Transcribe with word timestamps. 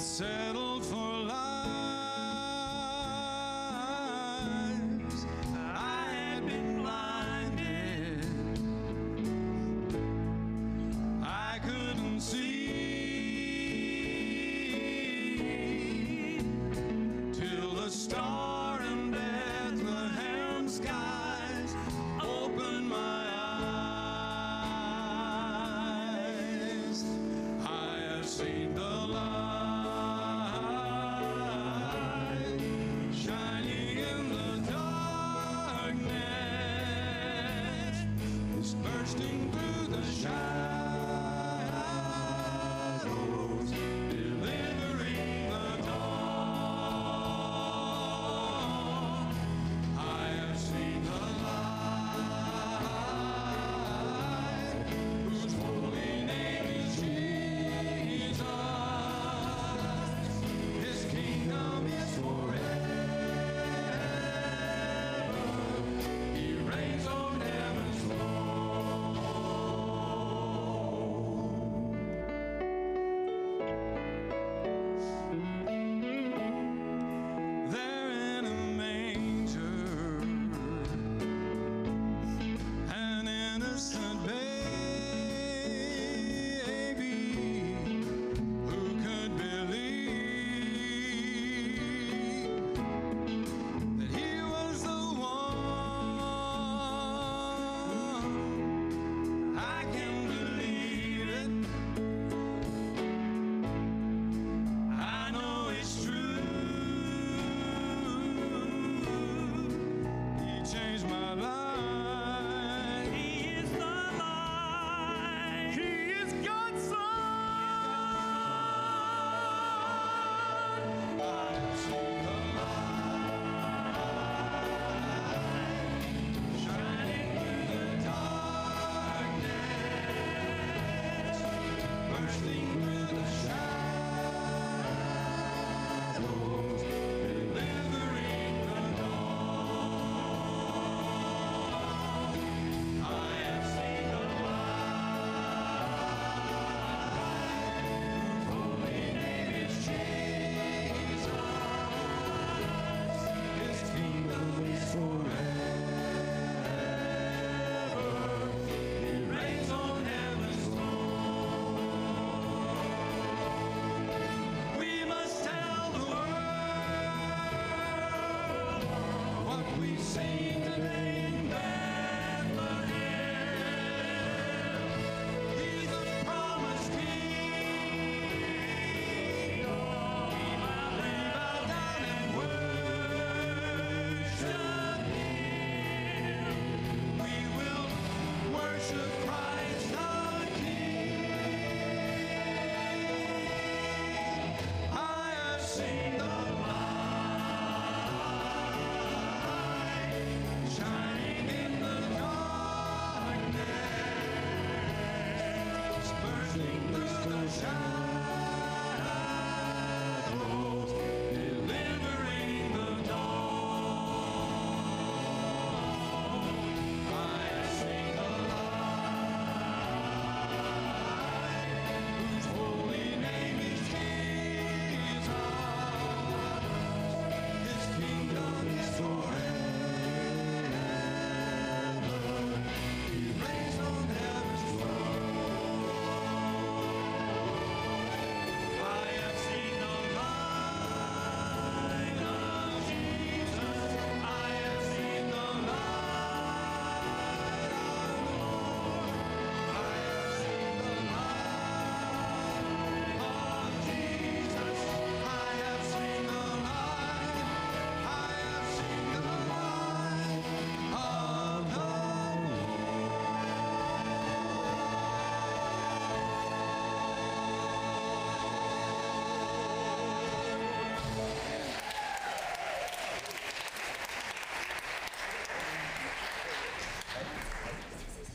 itself. 0.00 0.49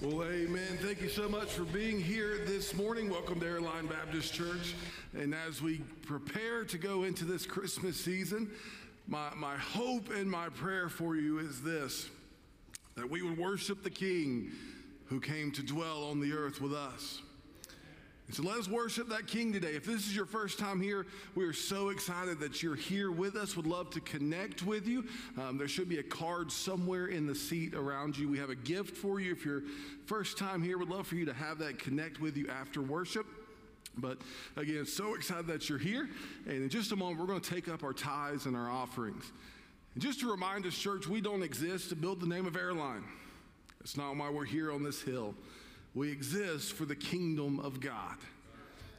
Well, 0.05 0.27
amen. 0.27 0.77
Thank 0.81 1.01
you 1.01 1.09
so 1.09 1.27
much 1.27 1.47
for 1.47 1.63
being 1.63 1.99
here 1.99 2.37
this 2.45 2.75
morning. 2.75 3.09
Welcome 3.09 3.39
to 3.39 3.47
Airline 3.47 3.87
Baptist 3.87 4.35
Church. 4.35 4.75
And 5.17 5.33
as 5.33 5.63
we 5.63 5.79
prepare 6.05 6.63
to 6.63 6.77
go 6.77 7.05
into 7.05 7.25
this 7.25 7.47
Christmas 7.47 7.99
season, 7.99 8.51
my, 9.07 9.33
my 9.35 9.55
hope 9.55 10.11
and 10.11 10.29
my 10.29 10.49
prayer 10.49 10.89
for 10.89 11.15
you 11.15 11.39
is 11.39 11.63
this 11.63 12.07
that 12.93 13.09
we 13.09 13.23
would 13.23 13.39
worship 13.39 13.81
the 13.81 13.89
King 13.89 14.51
who 15.07 15.19
came 15.19 15.51
to 15.53 15.63
dwell 15.63 16.03
on 16.03 16.19
the 16.19 16.33
earth 16.33 16.61
with 16.61 16.73
us. 16.73 17.23
So 18.31 18.41
let 18.41 18.57
us 18.57 18.67
worship 18.67 19.07
that 19.09 19.27
King 19.27 19.53
today. 19.53 19.75
If 19.75 19.85
this 19.85 20.07
is 20.07 20.15
your 20.15 20.25
first 20.25 20.57
time 20.57 20.81
here, 20.81 21.05
we 21.35 21.45
are 21.45 21.53
so 21.53 21.89
excited 21.89 22.39
that 22.39 22.63
you're 22.63 22.75
here 22.75 23.11
with 23.11 23.35
us. 23.35 23.55
Would 23.55 23.67
love 23.67 23.91
to 23.91 24.01
connect 24.01 24.63
with 24.63 24.87
you. 24.87 25.05
Um, 25.39 25.59
there 25.59 25.67
should 25.67 25.87
be 25.87 25.99
a 25.99 26.03
card 26.03 26.51
somewhere 26.51 27.07
in 27.07 27.27
the 27.27 27.35
seat 27.35 27.75
around 27.75 28.17
you. 28.17 28.27
We 28.27 28.39
have 28.39 28.49
a 28.49 28.55
gift 28.55 28.97
for 28.97 29.19
you. 29.19 29.31
If 29.31 29.45
you're 29.45 29.61
first 30.07 30.39
time 30.39 30.63
here, 30.63 30.79
would 30.79 30.89
love 30.89 31.05
for 31.05 31.15
you 31.15 31.25
to 31.25 31.33
have 31.33 31.59
that 31.59 31.77
connect 31.77 32.19
with 32.19 32.35
you 32.35 32.47
after 32.49 32.81
worship. 32.81 33.27
But 33.95 34.17
again, 34.57 34.87
so 34.87 35.13
excited 35.13 35.45
that 35.47 35.69
you're 35.69 35.77
here. 35.77 36.09
And 36.47 36.63
in 36.63 36.69
just 36.69 36.91
a 36.91 36.95
moment, 36.95 37.19
we're 37.19 37.27
going 37.27 37.41
to 37.41 37.49
take 37.49 37.69
up 37.69 37.83
our 37.83 37.93
tithes 37.93 38.47
and 38.47 38.55
our 38.55 38.69
offerings. 38.69 39.31
And 39.93 40.01
just 40.01 40.19
to 40.21 40.31
remind 40.31 40.65
us, 40.65 40.75
church, 40.75 41.07
we 41.07 41.21
don't 41.21 41.43
exist 41.43 41.89
to 41.89 41.95
build 41.95 42.21
the 42.21 42.27
name 42.27 42.47
of 42.47 42.57
airline. 42.57 43.03
That's 43.79 43.95
not 43.95 44.17
why 44.17 44.31
we're 44.31 44.45
here 44.45 44.71
on 44.71 44.83
this 44.83 44.99
hill. 44.99 45.35
We 45.95 46.11
exist 46.11 46.73
for 46.73 46.85
the 46.85 46.95
kingdom 46.95 47.59
of 47.61 47.79
God. 47.79 48.17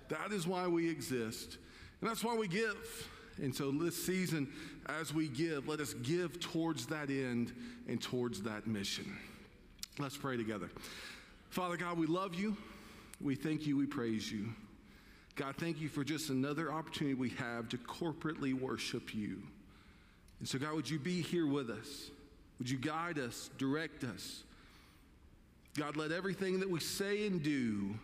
That 0.09 0.33
is 0.33 0.47
why 0.47 0.67
we 0.67 0.89
exist. 0.89 1.59
And 2.01 2.11
that's 2.11 2.25
why 2.25 2.35
we 2.35 2.49
give. 2.49 3.11
And 3.43 3.55
so 3.55 3.71
this 3.71 4.03
season, 4.03 4.49
as 4.87 5.13
we 5.13 5.29
give, 5.29 5.69
let 5.69 5.81
us 5.81 5.93
give 5.95 6.41
towards 6.41 6.87
that 6.87 7.11
end 7.11 7.53
and 7.87 8.01
towards 8.01 8.43
that 8.43 8.67
mission. 8.67 9.17
Let's 9.99 10.17
pray 10.17 10.37
together. 10.37 10.71
Father 11.51 11.77
God, 11.77 11.99
we 11.99 12.07
love 12.07 12.35
you. 12.35 12.57
We 13.21 13.35
thank 13.35 13.67
you. 13.67 13.77
We 13.77 13.87
praise 13.87 14.33
you. 14.33 14.49
God, 15.37 15.55
thank 15.59 15.81
you 15.81 15.89
for 15.89 16.03
just 16.03 16.31
another 16.31 16.73
opportunity 16.73 17.15
we 17.15 17.31
have 17.31 17.69
to 17.69 17.77
corporately 17.77 18.55
worship 18.55 19.15
you. 19.15 19.43
And 20.41 20.49
so, 20.49 20.59
God, 20.59 20.75
would 20.75 20.89
you 20.89 20.99
be 20.99 21.21
here 21.21 21.47
with 21.47 21.69
us? 21.69 22.11
Would 22.59 22.71
you 22.71 22.79
guide 22.79 23.19
us, 23.19 23.51
direct 23.59 24.03
us? 24.03 24.45
God, 25.76 25.96
let 25.96 26.11
everything 26.11 26.61
that 26.61 26.70
we 26.70 26.81
say 26.81 27.26
and 27.26 27.43
do 27.43 27.94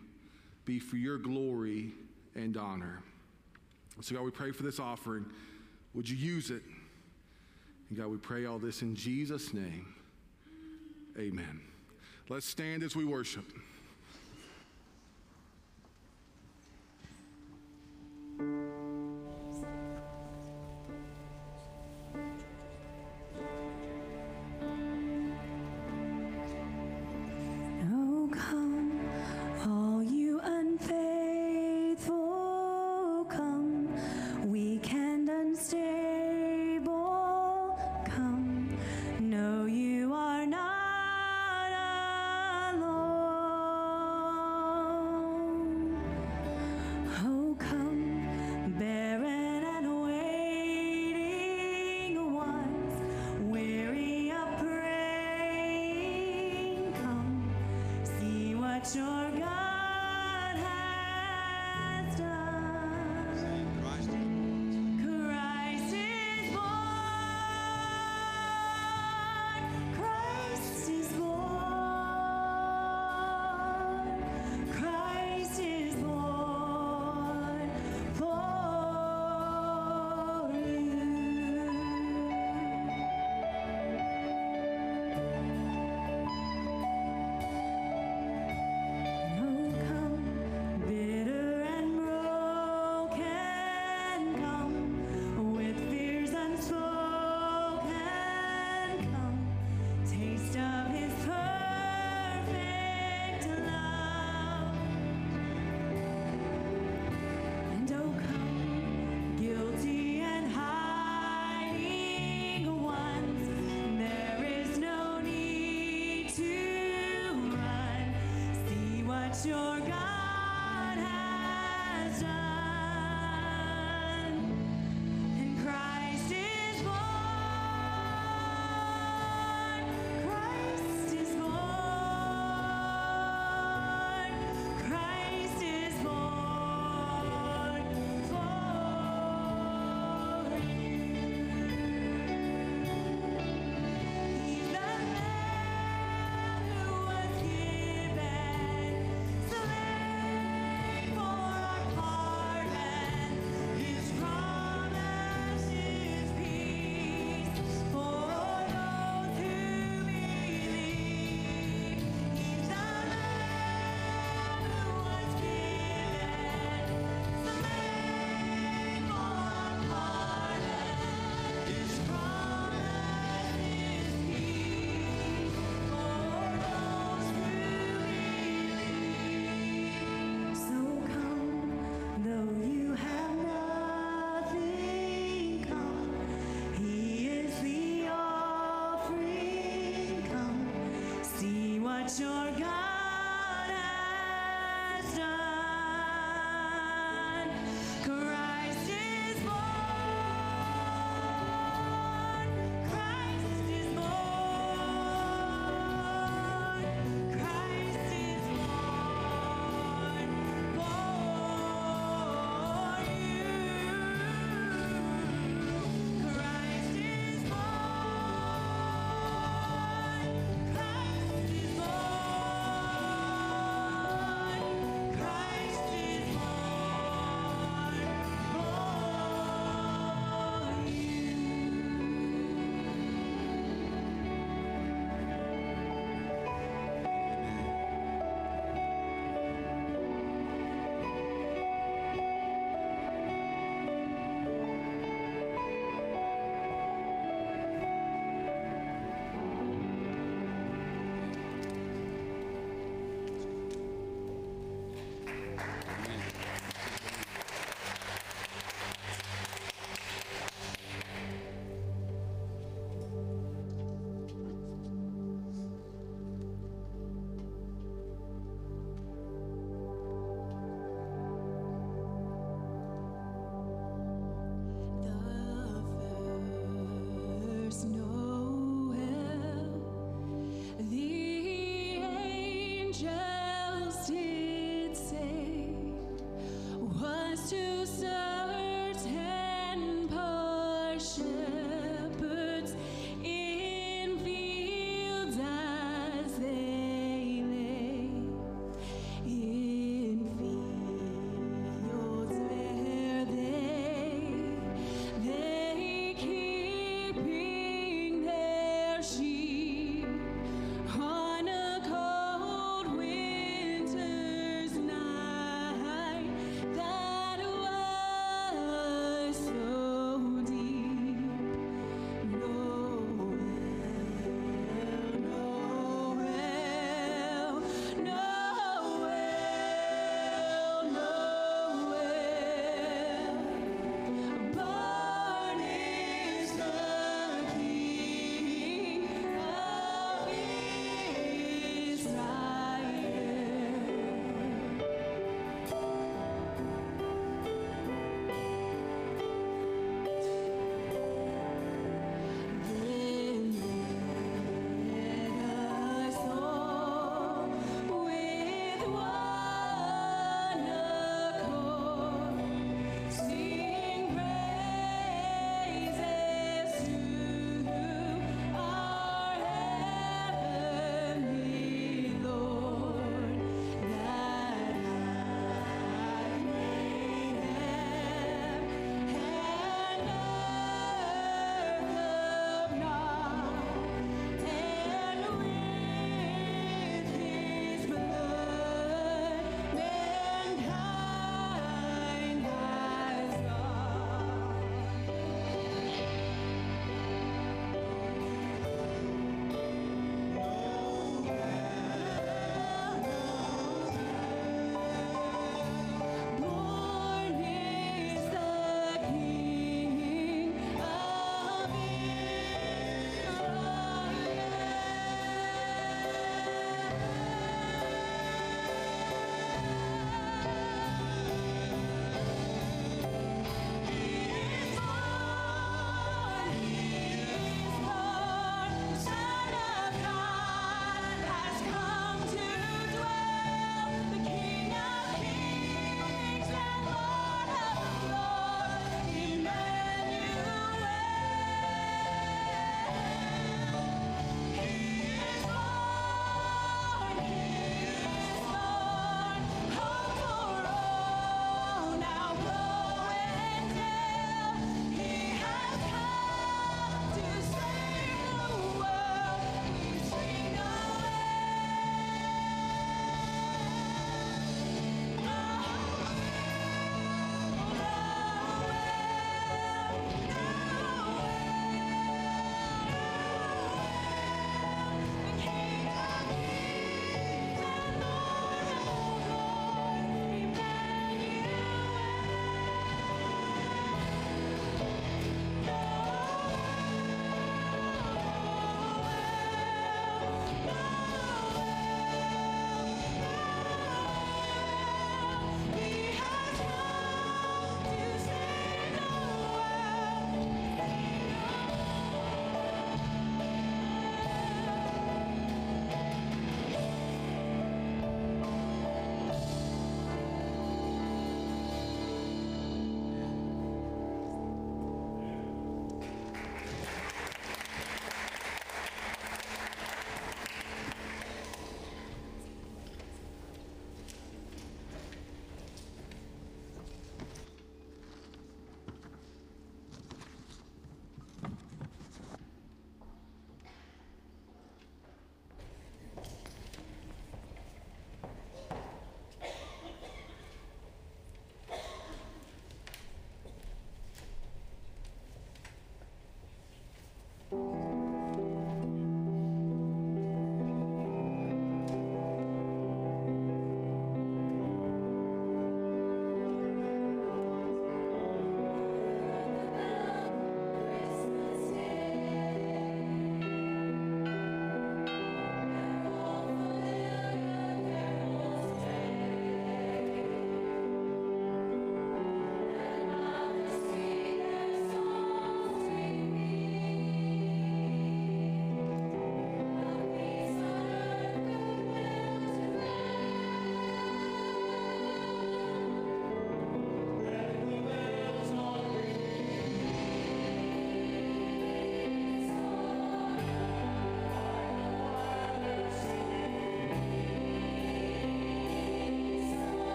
be 0.65 0.79
for 0.79 0.97
your 0.97 1.19
glory 1.19 1.93
and 2.35 2.57
honor. 2.57 3.03
So, 4.01 4.15
God, 4.15 4.25
we 4.25 4.31
pray 4.31 4.53
for 4.53 4.63
this 4.63 4.79
offering. 4.79 5.25
Would 5.95 6.09
you 6.09 6.17
use 6.17 6.51
it? 6.51 6.63
And 7.89 7.99
God, 7.99 8.09
we 8.09 8.17
pray 8.17 8.47
all 8.47 8.59
this 8.59 8.83
in 8.83 8.95
Jesus' 8.95 9.55
name. 9.55 9.87
Amen. 11.19 11.61
Let's 12.29 12.47
stand 12.47 12.83
as 12.83 12.97
we 12.97 13.05
worship. 13.05 13.45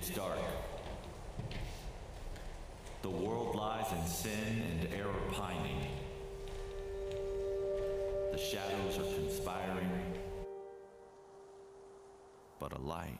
It's 0.00 0.10
dark. 0.10 0.38
The 3.02 3.10
world 3.10 3.56
lies 3.56 3.90
in 3.92 4.06
sin 4.06 4.62
and 4.70 4.94
error 4.94 5.12
pining. 5.32 5.86
The 8.30 8.38
shadows 8.38 8.96
are 8.98 9.14
conspiring. 9.14 9.90
But 12.60 12.72
a 12.74 12.80
light 12.80 13.18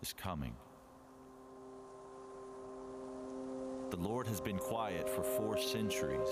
is 0.00 0.14
coming. 0.14 0.54
The 3.90 3.98
Lord 3.98 4.26
has 4.26 4.40
been 4.40 4.58
quiet 4.58 5.06
for 5.06 5.22
four 5.22 5.58
centuries. 5.58 6.30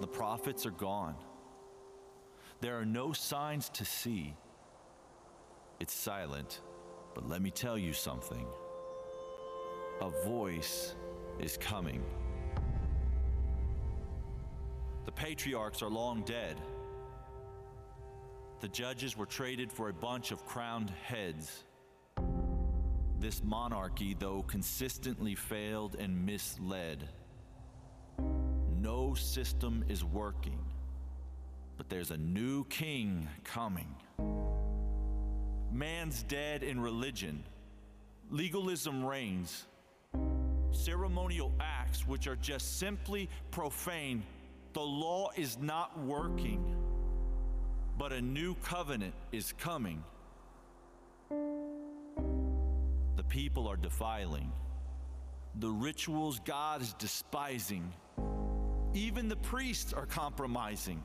The 0.00 0.06
prophets 0.06 0.64
are 0.66 0.70
gone. 0.70 1.16
There 2.60 2.78
are 2.78 2.86
no 2.86 3.12
signs 3.12 3.68
to 3.70 3.84
see. 3.84 4.36
It's 5.80 5.92
silent, 5.92 6.60
but 7.14 7.28
let 7.28 7.42
me 7.42 7.50
tell 7.50 7.78
you 7.78 7.92
something. 7.92 8.46
A 10.00 10.10
voice 10.24 10.94
is 11.38 11.56
coming. 11.56 12.02
The 15.04 15.12
patriarchs 15.12 15.82
are 15.82 15.88
long 15.88 16.22
dead. 16.22 16.60
The 18.60 18.68
judges 18.68 19.16
were 19.16 19.26
traded 19.26 19.72
for 19.72 19.88
a 19.88 19.92
bunch 19.92 20.32
of 20.32 20.44
crowned 20.44 20.90
heads. 20.90 21.64
This 23.20 23.42
monarchy, 23.42 24.14
though, 24.18 24.42
consistently 24.42 25.34
failed 25.34 25.96
and 25.98 26.26
misled. 26.26 27.08
No 28.80 29.14
system 29.14 29.84
is 29.88 30.04
working, 30.04 30.58
but 31.76 31.88
there's 31.88 32.10
a 32.12 32.16
new 32.16 32.64
king 32.64 33.28
coming. 33.42 33.94
Man's 35.78 36.24
dead 36.24 36.64
in 36.64 36.80
religion. 36.80 37.44
Legalism 38.32 39.04
reigns. 39.04 39.64
Ceremonial 40.72 41.52
acts, 41.60 42.04
which 42.04 42.26
are 42.26 42.34
just 42.34 42.80
simply 42.80 43.28
profane, 43.52 44.24
the 44.72 44.80
law 44.80 45.30
is 45.36 45.56
not 45.60 45.96
working. 46.00 46.74
But 47.96 48.12
a 48.12 48.20
new 48.20 48.56
covenant 48.56 49.14
is 49.30 49.52
coming. 49.52 50.02
The 51.30 53.24
people 53.28 53.68
are 53.68 53.76
defiling. 53.76 54.50
The 55.60 55.70
rituals 55.70 56.40
God 56.44 56.82
is 56.82 56.92
despising. 56.94 57.92
Even 58.94 59.28
the 59.28 59.36
priests 59.36 59.92
are 59.92 60.06
compromising. 60.06 61.04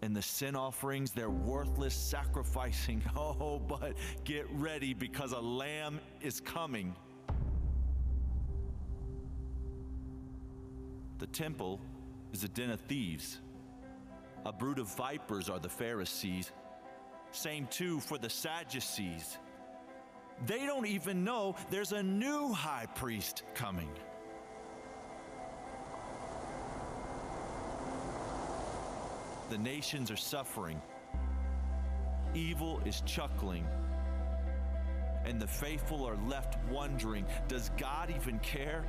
And 0.00 0.14
the 0.14 0.22
sin 0.22 0.54
offerings, 0.54 1.10
they're 1.10 1.30
worthless 1.30 1.94
sacrificing. 1.94 3.02
Oh, 3.16 3.58
but 3.58 3.94
get 4.24 4.46
ready 4.52 4.94
because 4.94 5.32
a 5.32 5.40
lamb 5.40 6.00
is 6.20 6.40
coming. 6.40 6.94
The 11.18 11.26
temple 11.26 11.80
is 12.32 12.44
a 12.44 12.48
den 12.48 12.70
of 12.70 12.80
thieves. 12.82 13.40
A 14.46 14.52
brood 14.52 14.78
of 14.78 14.86
vipers 14.94 15.48
are 15.48 15.58
the 15.58 15.68
Pharisees. 15.68 16.52
Same 17.32 17.66
too 17.66 18.00
for 18.00 18.18
the 18.18 18.30
Sadducees. 18.30 19.38
They 20.46 20.64
don't 20.66 20.86
even 20.86 21.24
know 21.24 21.56
there's 21.70 21.92
a 21.92 22.02
new 22.02 22.52
high 22.52 22.86
priest 22.86 23.42
coming. 23.54 23.90
The 29.48 29.58
nations 29.58 30.10
are 30.10 30.16
suffering. 30.16 30.80
Evil 32.34 32.80
is 32.84 33.00
chuckling. 33.06 33.66
And 35.24 35.40
the 35.40 35.46
faithful 35.46 36.06
are 36.06 36.18
left 36.28 36.58
wondering 36.70 37.24
does 37.48 37.70
God 37.78 38.12
even 38.14 38.38
care? 38.40 38.84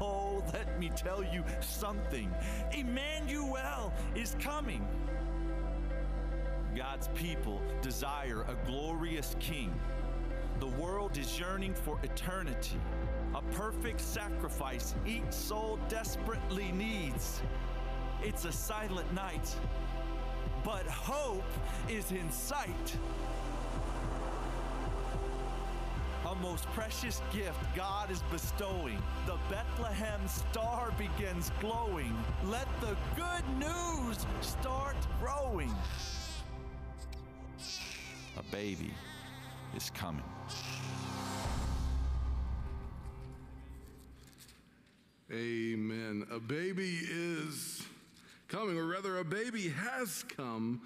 Oh, 0.00 0.42
let 0.52 0.78
me 0.78 0.90
tell 0.94 1.24
you 1.24 1.42
something. 1.60 2.30
Emmanuel 2.72 3.92
is 4.14 4.36
coming. 4.40 4.86
God's 6.76 7.08
people 7.14 7.62
desire 7.80 8.42
a 8.42 8.54
glorious 8.66 9.34
king. 9.40 9.72
The 10.60 10.66
world 10.66 11.16
is 11.16 11.38
yearning 11.38 11.74
for 11.74 11.98
eternity, 12.02 12.78
a 13.34 13.42
perfect 13.54 14.00
sacrifice 14.00 14.94
each 15.06 15.30
soul 15.30 15.78
desperately 15.88 16.72
needs. 16.72 17.40
It's 18.22 18.44
a 18.44 18.52
silent 18.52 19.12
night, 19.14 19.54
but 20.64 20.86
hope 20.86 21.44
is 21.88 22.10
in 22.10 22.30
sight. 22.30 22.96
A 26.26 26.34
most 26.36 26.64
precious 26.72 27.22
gift 27.32 27.58
God 27.76 28.10
is 28.10 28.22
bestowing. 28.30 29.00
The 29.26 29.38
Bethlehem 29.48 30.20
star 30.26 30.92
begins 30.98 31.52
glowing. 31.60 32.14
Let 32.44 32.66
the 32.80 32.96
good 33.16 33.44
news 33.58 34.26
start 34.40 34.96
growing. 35.20 35.72
A 38.36 38.42
baby 38.50 38.92
is 39.76 39.90
coming. 39.90 40.24
Amen. 45.32 46.26
A 46.30 46.40
baby 46.40 46.98
is 47.10 47.87
coming, 48.48 48.78
or 48.78 48.86
rather, 48.86 49.18
a 49.18 49.24
baby 49.24 49.68
has 49.68 50.24
come, 50.36 50.80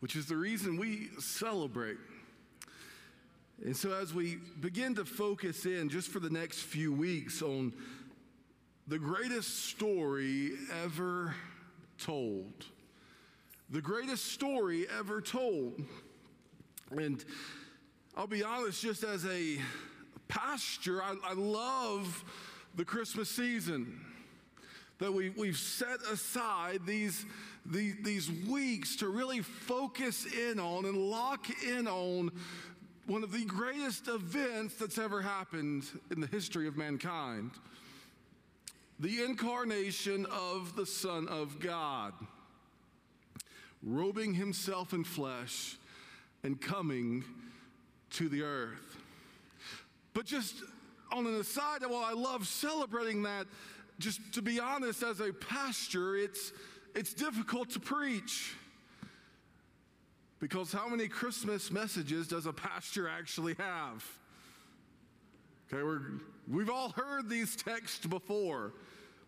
which 0.00 0.14
is 0.14 0.26
the 0.26 0.36
reason 0.36 0.78
we 0.78 1.08
celebrate. 1.18 1.98
And 3.64 3.76
so, 3.76 3.92
as 3.92 4.14
we 4.14 4.38
begin 4.60 4.94
to 4.94 5.04
focus 5.04 5.66
in 5.66 5.88
just 5.88 6.08
for 6.08 6.20
the 6.20 6.30
next 6.30 6.60
few 6.60 6.92
weeks 6.92 7.42
on 7.42 7.72
the 8.86 8.98
greatest 8.98 9.66
story 9.66 10.52
ever 10.84 11.34
told, 11.98 12.66
the 13.70 13.80
greatest 13.80 14.32
story 14.32 14.86
ever 14.96 15.20
told. 15.20 15.82
And 16.90 17.24
I'll 18.16 18.26
be 18.26 18.44
honest, 18.44 18.82
just 18.82 19.02
as 19.02 19.26
a 19.26 19.58
pastor, 20.28 21.02
I, 21.02 21.16
I 21.24 21.32
love 21.32 22.24
the 22.76 22.84
Christmas 22.84 23.28
season. 23.28 24.00
That 24.98 25.12
we, 25.12 25.30
we've 25.30 25.56
set 25.56 26.00
aside 26.10 26.86
these, 26.86 27.26
these, 27.66 27.96
these 28.02 28.30
weeks 28.30 28.96
to 28.96 29.08
really 29.08 29.40
focus 29.40 30.24
in 30.24 30.60
on 30.60 30.84
and 30.84 30.96
lock 30.96 31.46
in 31.64 31.88
on 31.88 32.30
one 33.06 33.22
of 33.22 33.32
the 33.32 33.44
greatest 33.44 34.08
events 34.08 34.76
that's 34.76 34.98
ever 34.98 35.20
happened 35.20 35.84
in 36.10 36.20
the 36.20 36.26
history 36.28 36.68
of 36.68 36.76
mankind 36.76 37.50
the 39.00 39.22
incarnation 39.22 40.26
of 40.26 40.76
the 40.76 40.86
Son 40.86 41.26
of 41.28 41.58
God, 41.58 42.12
robing 43.82 44.34
himself 44.34 44.92
in 44.92 45.04
flesh 45.04 45.76
and 46.42 46.60
coming 46.60 47.24
to 48.10 48.28
the 48.28 48.42
earth. 48.42 48.96
But 50.12 50.26
just 50.26 50.54
on 51.10 51.26
an 51.26 51.34
aside, 51.34 51.82
while 51.82 52.04
I 52.04 52.12
love 52.12 52.46
celebrating 52.46 53.24
that, 53.24 53.46
just 53.98 54.20
to 54.32 54.42
be 54.42 54.60
honest, 54.60 55.02
as 55.02 55.20
a 55.20 55.32
pastor, 55.32 56.16
it's, 56.16 56.52
it's 56.94 57.14
difficult 57.14 57.70
to 57.70 57.80
preach. 57.80 58.54
Because 60.40 60.72
how 60.72 60.88
many 60.88 61.08
Christmas 61.08 61.70
messages 61.70 62.28
does 62.28 62.46
a 62.46 62.52
pastor 62.52 63.08
actually 63.08 63.54
have? 63.54 64.04
Okay, 65.72 65.82
we're, 65.82 66.02
we've 66.50 66.70
all 66.70 66.90
heard 66.90 67.28
these 67.28 67.56
texts 67.56 68.06
before. 68.06 68.74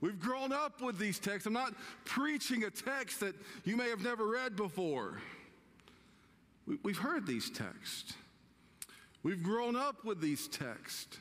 We've 0.01 0.21
grown 0.21 0.53
up 0.53 0.83
with 0.83 0.99
these 0.99 1.19
texts. 1.19 1.47
I'm 1.47 1.55
not 1.55 1.75
preaching 2.05 2.65
a 2.65 2.71
text 2.71 3.21
that 3.21 3.35
you 3.65 3.77
may 3.77 3.89
have 3.89 4.03
never 4.03 4.27
read 4.27 4.57
before. 4.57 5.19
We, 6.67 6.77
we've 6.83 6.99
heard 6.99 7.27
these 7.27 7.51
texts. 7.51 8.13
We've 9.23 9.43
grown 9.43 9.75
up 9.75 10.05
with 10.05 10.21
these 10.21 10.49
texts. 10.49 11.19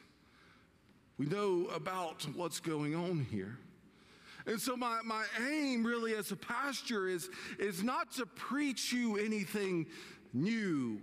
We 1.17 1.27
know 1.27 1.67
about 1.73 2.27
what's 2.35 2.59
going 2.59 2.95
on 2.95 3.25
here. 3.31 3.57
And 4.47 4.59
so 4.59 4.75
my, 4.77 4.99
my 5.03 5.25
aim 5.49 5.85
really 5.85 6.13
as 6.13 6.31
a 6.31 6.35
pastor 6.35 7.07
is, 7.07 7.29
is 7.57 7.83
not 7.83 8.11
to 8.13 8.25
preach 8.25 8.93
you 8.93 9.17
anything 9.17 9.87
new. 10.33 10.99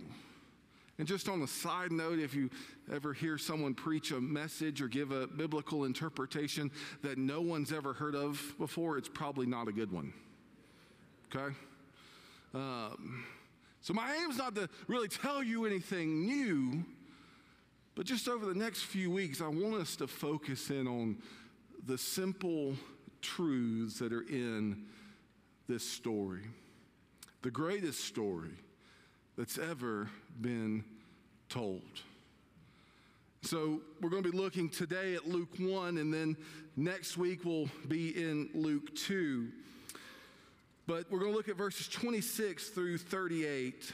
And 0.99 1.07
just 1.07 1.27
on 1.27 1.41
a 1.41 1.47
side 1.47 1.91
note, 1.91 2.19
if 2.19 2.33
you 2.35 2.49
ever 2.93 3.13
hear 3.13 3.37
someone 3.37 3.73
preach 3.73 4.11
a 4.11 4.21
message 4.21 4.81
or 4.81 4.87
give 4.87 5.11
a 5.11 5.27
biblical 5.27 5.85
interpretation 5.85 6.71
that 7.01 7.17
no 7.17 7.41
one's 7.41 7.73
ever 7.73 7.93
heard 7.93 8.15
of 8.15 8.39
before, 8.59 8.97
it's 8.97 9.09
probably 9.09 9.47
not 9.47 9.67
a 9.67 9.71
good 9.71 9.91
one. 9.91 10.13
Okay? 11.35 11.53
Um, 12.53 13.25
so 13.81 13.93
my 13.93 14.15
aim 14.15 14.29
is 14.29 14.37
not 14.37 14.55
to 14.55 14.69
really 14.87 15.07
tell 15.07 15.43
you 15.43 15.65
anything 15.65 16.25
new, 16.25 16.85
but 17.95 18.05
just 18.05 18.27
over 18.27 18.45
the 18.45 18.55
next 18.55 18.83
few 18.83 19.11
weeks, 19.11 19.41
I 19.41 19.47
want 19.47 19.75
us 19.75 19.95
to 19.97 20.07
focus 20.07 20.69
in 20.69 20.87
on 20.87 21.17
the 21.85 21.97
simple 21.97 22.75
truths 23.21 23.99
that 23.99 24.11
are 24.11 24.27
in 24.27 24.85
this 25.67 25.87
story. 25.87 26.43
The 27.41 27.51
greatest 27.51 28.01
story 28.05 28.57
that's 29.37 29.57
ever 29.57 30.09
been 30.41 30.83
told. 31.49 31.81
So 33.41 33.81
we're 34.01 34.09
going 34.09 34.23
to 34.23 34.31
be 34.31 34.37
looking 34.37 34.69
today 34.69 35.15
at 35.15 35.27
Luke 35.27 35.55
1, 35.59 35.97
and 35.97 36.13
then 36.13 36.37
next 36.77 37.17
week 37.17 37.43
we'll 37.43 37.69
be 37.87 38.09
in 38.09 38.49
Luke 38.53 38.95
2. 38.95 39.49
But 40.87 41.11
we're 41.11 41.19
going 41.19 41.31
to 41.31 41.37
look 41.37 41.49
at 41.49 41.57
verses 41.57 41.87
26 41.89 42.69
through 42.69 42.97
38. 42.97 43.91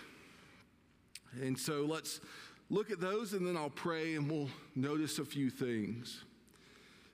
And 1.42 1.58
so 1.58 1.86
let's 1.86 2.20
look 2.70 2.92
at 2.92 3.00
those, 3.00 3.34
and 3.34 3.46
then 3.46 3.58
I'll 3.58 3.70
pray 3.70 4.16
and 4.16 4.30
we'll 4.30 4.50
notice 4.76 5.20
a 5.20 5.26
few 5.26 5.50
things. 5.50 6.24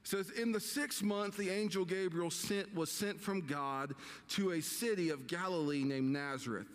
It 0.04 0.08
says, 0.08 0.30
In 0.30 0.52
the 0.52 0.60
sixth 0.60 1.02
month, 1.02 1.38
the 1.38 1.50
angel 1.50 1.86
Gabriel 1.86 2.30
sent, 2.30 2.74
was 2.76 2.92
sent 2.92 3.20
from 3.20 3.42
God 3.42 3.94
to 4.30 4.52
a 4.52 4.62
city 4.62 5.10
of 5.10 5.28
Galilee 5.28 5.84
named 5.84 6.12
Nazareth, 6.12 6.68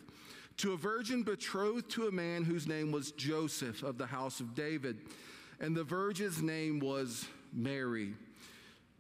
to 0.59 0.73
a 0.73 0.77
virgin 0.77 1.23
betrothed 1.23 1.91
to 1.91 2.09
a 2.09 2.13
man 2.13 2.45
whose 2.45 2.67
name 2.67 2.93
was 2.93 3.13
Joseph 3.13 3.83
of 3.83 3.99
the 3.99 4.07
house 4.07 4.41
of 4.41 4.55
David. 4.55 4.99
And 5.61 5.77
the 5.77 5.85
virgin's 5.85 6.43
name 6.43 6.81
was 6.81 7.27
Mary. 7.53 8.15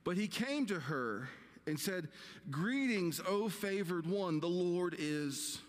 But 0.05 0.17
he 0.17 0.29
came 0.29 0.67
to 0.67 0.79
her 0.79 1.29
and 1.67 1.79
said, 1.79 2.09
Greetings, 2.51 3.21
O 3.27 3.49
favored 3.49 4.07
one, 4.07 4.41
the 4.41 4.47
Lord 4.47 4.95
is 4.99 5.61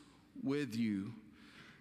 with 0.44 0.76
you. 0.76 1.14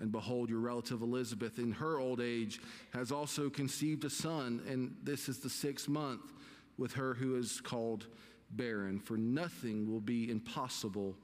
And 0.00 0.10
behold, 0.10 0.50
your 0.50 0.58
relative 0.58 1.02
Elizabeth, 1.02 1.58
in 1.58 1.72
her 1.72 1.98
old 1.98 2.20
age, 2.20 2.60
has 2.92 3.12
also 3.12 3.48
conceived 3.48 4.04
a 4.04 4.10
son, 4.10 4.60
and 4.68 4.96
this 5.02 5.28
is 5.28 5.38
the 5.38 5.50
sixth 5.50 5.88
month 5.88 6.32
with 6.78 6.92
her 6.94 7.14
who 7.14 7.36
is 7.36 7.60
called 7.60 8.06
barren, 8.50 8.98
for 8.98 9.16
nothing 9.16 9.90
will 9.90 10.00
be 10.00 10.30
impossible 10.30 11.14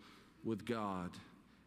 with 0.44 0.64
God. 0.64 1.11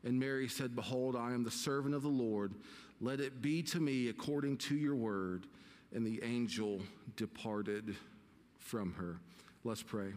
And 0.03 0.19
Mary 0.19 0.47
said, 0.47 0.75
Behold, 0.75 1.15
I 1.15 1.33
am 1.33 1.43
the 1.43 1.51
servant 1.51 1.95
of 1.95 2.01
the 2.01 2.09
Lord. 2.09 2.53
Let 3.01 3.19
it 3.19 3.41
be 3.41 3.63
to 3.63 3.79
me 3.79 4.09
according 4.09 4.57
to 4.57 4.75
your 4.75 4.95
word. 4.95 5.47
And 5.93 6.05
the 6.05 6.21
angel 6.23 6.81
departed 7.15 7.95
from 8.57 8.93
her. 8.93 9.19
Let's 9.63 9.83
pray. 9.83 10.13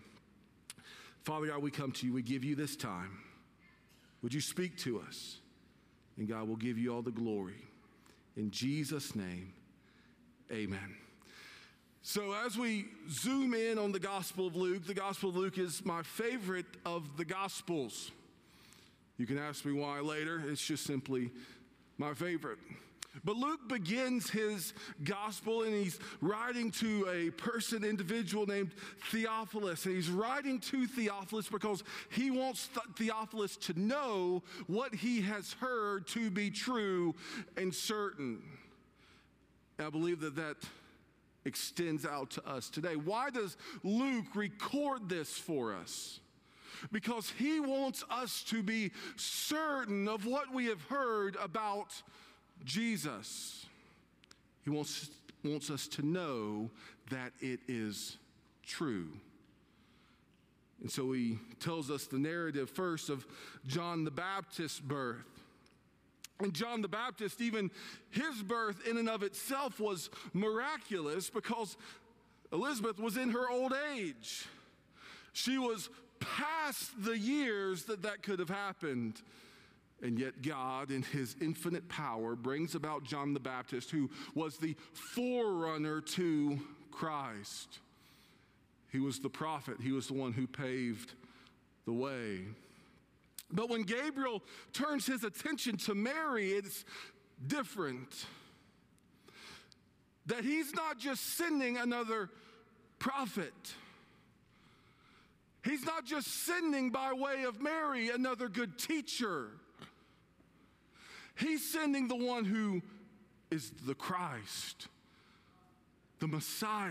Father 1.25 1.49
God, 1.49 1.63
we 1.63 1.71
come 1.71 1.93
to 1.93 2.07
you. 2.07 2.13
We 2.13 2.23
give 2.23 2.45
you 2.45 2.55
this 2.55 2.77
time. 2.77 3.19
Would 4.23 4.33
you 4.33 4.41
speak 4.41 4.79
to 4.79 5.01
us? 5.01 5.39
And 6.17 6.29
God 6.29 6.49
will 6.49 6.57
give 6.57 6.79
you 6.79 6.95
all 6.95 7.03
the 7.03 7.11
glory. 7.11 7.63
In 8.37 8.51
Jesus' 8.51 9.15
name, 9.15 9.53
amen. 10.51 10.97
So, 12.03 12.33
as 12.33 12.57
we 12.57 12.87
zoom 13.11 13.53
in 13.53 13.79
on 13.79 13.91
the 13.91 13.99
Gospel 13.99 14.47
of 14.47 14.55
Luke, 14.55 14.87
the 14.87 14.95
Gospel 14.95 15.31
of 15.31 15.37
Luke 15.37 15.59
is 15.59 15.85
my 15.85 16.03
favorite 16.03 16.67
of 16.85 17.17
the 17.17 17.25
Gospels. 17.25 18.13
You 19.19 19.27
can 19.27 19.39
ask 19.39 19.65
me 19.65 19.73
why 19.73 20.01
later. 20.01 20.43
It's 20.47 20.65
just 20.65 20.85
simply 20.85 21.31
my 21.99 22.15
favorite. 22.15 22.59
But 23.25 23.37
Luke 23.37 23.69
begins 23.69 24.31
his 24.31 24.75
gospel 25.03 25.63
and 25.63 25.75
he's 25.75 25.99
writing 26.21 26.71
to 26.73 27.09
a 27.11 27.31
person, 27.31 27.85
individual 27.85 28.47
named 28.47 28.73
Theophilus. 29.11 29.87
And 29.87 29.95
he's 29.95 30.11
writing 30.11 30.61
to 30.61 30.87
Theophilus 30.87 31.49
because 31.49 31.83
he 32.11 32.31
wants 32.31 32.69
Theophilus 32.97 33.57
to 33.59 33.79
know 33.79 34.43
what 34.67 34.95
he 34.95 35.23
has 35.23 35.53
heard 35.55 36.07
to 36.09 36.31
be 36.31 36.51
true 36.51 37.15
and 37.57 37.75
certain. 37.75 38.43
And 39.79 39.87
I 39.87 39.91
believe 39.91 40.21
that 40.21 40.37
that 40.37 40.57
extends 41.45 42.05
out 42.05 42.31
to 42.31 42.47
us 42.47 42.69
today. 42.69 42.97
Why 42.97 43.31
does 43.31 43.57
Luke 43.83 44.35
record 44.35 45.09
this 45.09 45.31
for 45.31 45.75
us? 45.75 46.21
Because 46.93 47.33
he 47.39 47.61
wants 47.61 48.05
us 48.11 48.43
to 48.49 48.63
be 48.63 48.91
certain 49.17 50.09
of 50.09 50.27
what 50.27 50.53
we 50.53 50.67
have 50.67 50.83
heard 50.83 51.37
about 51.37 52.03
Jesus. 52.65 53.67
He 54.65 54.71
wants, 54.71 55.11
wants 55.45 55.71
us 55.71 55.87
to 55.89 56.03
know 56.05 56.71
that 57.11 57.33
it 57.41 57.61
is 57.69 58.17
true. 58.65 59.09
And 60.81 60.91
so 60.91 61.13
he 61.13 61.39
tells 61.61 61.91
us 61.91 62.07
the 62.07 62.19
narrative 62.19 62.69
first 62.69 63.09
of 63.09 63.27
John 63.67 64.05
the 64.05 64.11
Baptist's 64.11 64.81
birth. 64.81 65.25
And 66.41 66.53
John 66.53 66.83
the 66.83 66.89
Baptist, 66.89 67.41
even 67.41 67.71
his 68.11 68.43
birth 68.43 68.87
in 68.87 68.99
and 68.99 69.09
of 69.09 69.23
itself 69.23 69.81
was 69.81 70.11
miraculous 70.35 71.31
because 71.31 71.79
Elizabeth 72.53 73.01
was 73.01 73.17
in 73.17 73.31
her 73.31 73.49
old 73.51 73.73
age. 73.95 74.47
She 75.33 75.57
was 75.57 75.89
past 76.21 76.93
the 77.03 77.17
years 77.17 77.85
that 77.85 78.03
that 78.03 78.23
could 78.23 78.39
have 78.39 78.51
happened. 78.51 79.23
And 80.03 80.19
yet, 80.19 80.43
God, 80.43 80.91
in 80.91 81.03
his 81.03 81.37
infinite 81.41 81.89
power, 81.89 82.37
brings 82.37 82.75
about 82.75 83.05
John 83.05 83.33
the 83.33 83.41
Baptist, 83.41 83.91
who 83.91 84.11
was 84.35 84.59
the 84.59 84.77
forerunner 84.93 86.03
to 86.03 86.59
Christ. 86.91 87.79
He 88.93 89.01
was 89.01 89.19
the 89.19 89.31
prophet, 89.31 89.77
he 89.83 89.93
was 89.93 90.07
the 90.09 90.15
one 90.15 90.33
who 90.33 90.47
paved 90.47 91.15
the 91.87 91.93
way. 91.93 92.41
But 93.51 93.71
when 93.71 93.83
Gabriel 93.83 94.43
turns 94.73 95.07
his 95.07 95.23
attention 95.25 95.77
to 95.79 95.95
Mary, 95.95 96.51
it's 96.51 96.85
different. 97.47 98.27
That 100.27 100.45
he's 100.45 100.75
not 100.75 100.99
just 100.99 101.37
sending 101.37 101.77
another 101.77 102.31
prophet. 102.99 103.53
He's 105.65 105.85
not 105.85 106.05
just 106.05 106.45
sending 106.45 106.91
by 106.91 107.13
way 107.13 107.45
of 107.45 107.61
Mary 107.61 108.11
another 108.11 108.49
good 108.49 108.79
teacher. 108.79 109.51
He's 111.37 111.65
sending 111.65 112.09
the 112.09 112.17
one 112.17 112.45
who 112.45 112.83
is 113.51 113.71
the 113.87 113.95
Christ, 113.95 114.89
the 116.19 116.27
Messiah, 116.27 116.91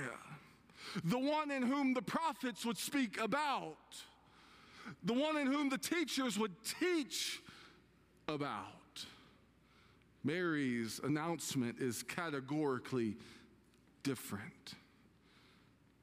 the 1.03 1.19
one 1.19 1.51
in 1.51 1.63
whom 1.63 1.93
the 1.93 2.01
prophets 2.01 2.65
would 2.65 2.77
speak 2.77 3.19
about, 3.19 3.77
the 5.03 5.13
one 5.13 5.37
in 5.37 5.47
whom 5.47 5.69
the 5.69 5.77
teachers 5.77 6.37
would 6.37 6.53
teach 6.79 7.41
about. 8.27 9.05
Mary's 10.23 10.99
announcement 11.03 11.79
is 11.79 12.01
categorically 12.03 13.15
different. 14.03 14.75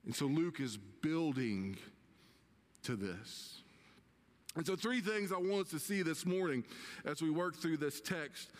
And 0.05 0.15
so 0.15 0.27
Luke 0.27 0.61
is 0.61 0.77
building 0.77 1.77
to 2.83 2.97
this. 2.97 3.62
And 4.55 4.67
so, 4.67 4.77
three 4.77 5.01
things 5.01 5.33
I 5.33 5.39
want 5.39 5.67
us 5.67 5.71
to 5.71 5.79
see 5.79 6.03
this 6.03 6.27
morning 6.27 6.65
as 7.05 7.23
we 7.23 7.31
work 7.31 7.57
through 7.57 7.79
this 7.79 8.01
text. 8.01 8.51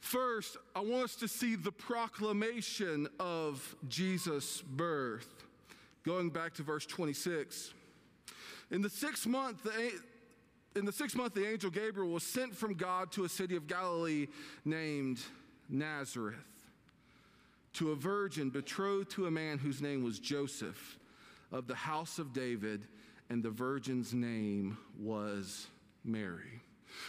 First, 0.00 0.56
I 0.74 0.80
want 0.80 1.04
us 1.04 1.16
to 1.16 1.28
see 1.28 1.56
the 1.56 1.72
proclamation 1.72 3.08
of 3.18 3.76
Jesus' 3.88 4.62
birth. 4.62 5.28
Going 6.04 6.30
back 6.30 6.54
to 6.54 6.62
verse 6.62 6.86
26. 6.86 7.74
In 8.70 8.80
the 8.80 8.88
sixth 8.88 9.26
month, 9.26 9.62
the, 9.64 9.92
in 10.76 10.84
the 10.84 10.92
sixth 10.92 11.16
month, 11.16 11.34
the 11.34 11.46
angel 11.46 11.70
Gabriel 11.70 12.10
was 12.10 12.22
sent 12.22 12.54
from 12.54 12.74
God 12.74 13.10
to 13.12 13.24
a 13.24 13.28
city 13.28 13.56
of 13.56 13.66
Galilee 13.66 14.28
named 14.64 15.20
Nazareth 15.68 16.36
to 17.74 17.92
a 17.92 17.94
virgin 17.94 18.50
betrothed 18.50 19.10
to 19.10 19.26
a 19.26 19.30
man 19.30 19.58
whose 19.58 19.80
name 19.80 20.02
was 20.02 20.18
Joseph 20.18 20.98
of 21.52 21.66
the 21.66 21.74
house 21.74 22.18
of 22.18 22.32
David 22.32 22.86
and 23.30 23.42
the 23.42 23.50
virgin's 23.50 24.14
name 24.14 24.78
was 24.98 25.66
Mary. 26.04 26.62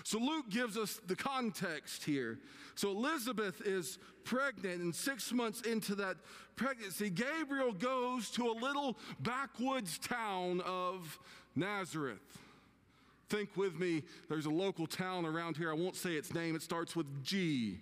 So 0.04 0.20
Luke 0.20 0.50
gives 0.50 0.78
us 0.78 1.00
the 1.08 1.16
context 1.16 2.04
here. 2.04 2.38
So 2.76 2.92
Elizabeth 2.92 3.62
is 3.66 3.98
pregnant, 4.24 4.82
and 4.82 4.94
six 4.94 5.32
months 5.32 5.62
into 5.62 5.96
that 5.96 6.18
pregnancy, 6.56 7.10
Gabriel 7.10 7.72
goes 7.72 8.30
to 8.32 8.48
a 8.48 8.54
little 8.54 8.98
backwoods 9.22 9.98
town 9.98 10.62
of 10.66 11.18
Nazareth. 11.56 12.38
Think 13.30 13.56
with 13.56 13.80
me, 13.80 14.04
there's 14.28 14.46
a 14.46 14.52
local 14.52 14.88
town 14.88 15.26
around 15.26 15.56
here. 15.56 15.72
I 15.72 15.76
won't 15.76 15.96
say 15.96 16.12
its 16.12 16.34
name, 16.34 16.56
it 16.56 16.62
starts 16.62 16.96
with 16.96 17.24
G. 17.24 17.80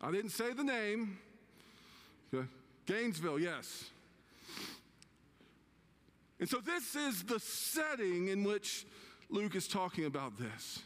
I 0.00 0.10
didn't 0.10 0.30
say 0.30 0.52
the 0.52 0.64
name. 0.64 1.18
Gainesville, 2.86 3.38
yes. 3.38 3.90
And 6.44 6.50
so 6.50 6.58
this 6.58 6.94
is 6.94 7.22
the 7.22 7.40
setting 7.40 8.28
in 8.28 8.44
which 8.44 8.84
Luke 9.30 9.54
is 9.56 9.66
talking 9.66 10.04
about 10.04 10.38
this. 10.38 10.82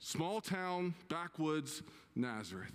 Small 0.00 0.40
town, 0.40 0.94
backwoods, 1.08 1.80
Nazareth. 2.16 2.74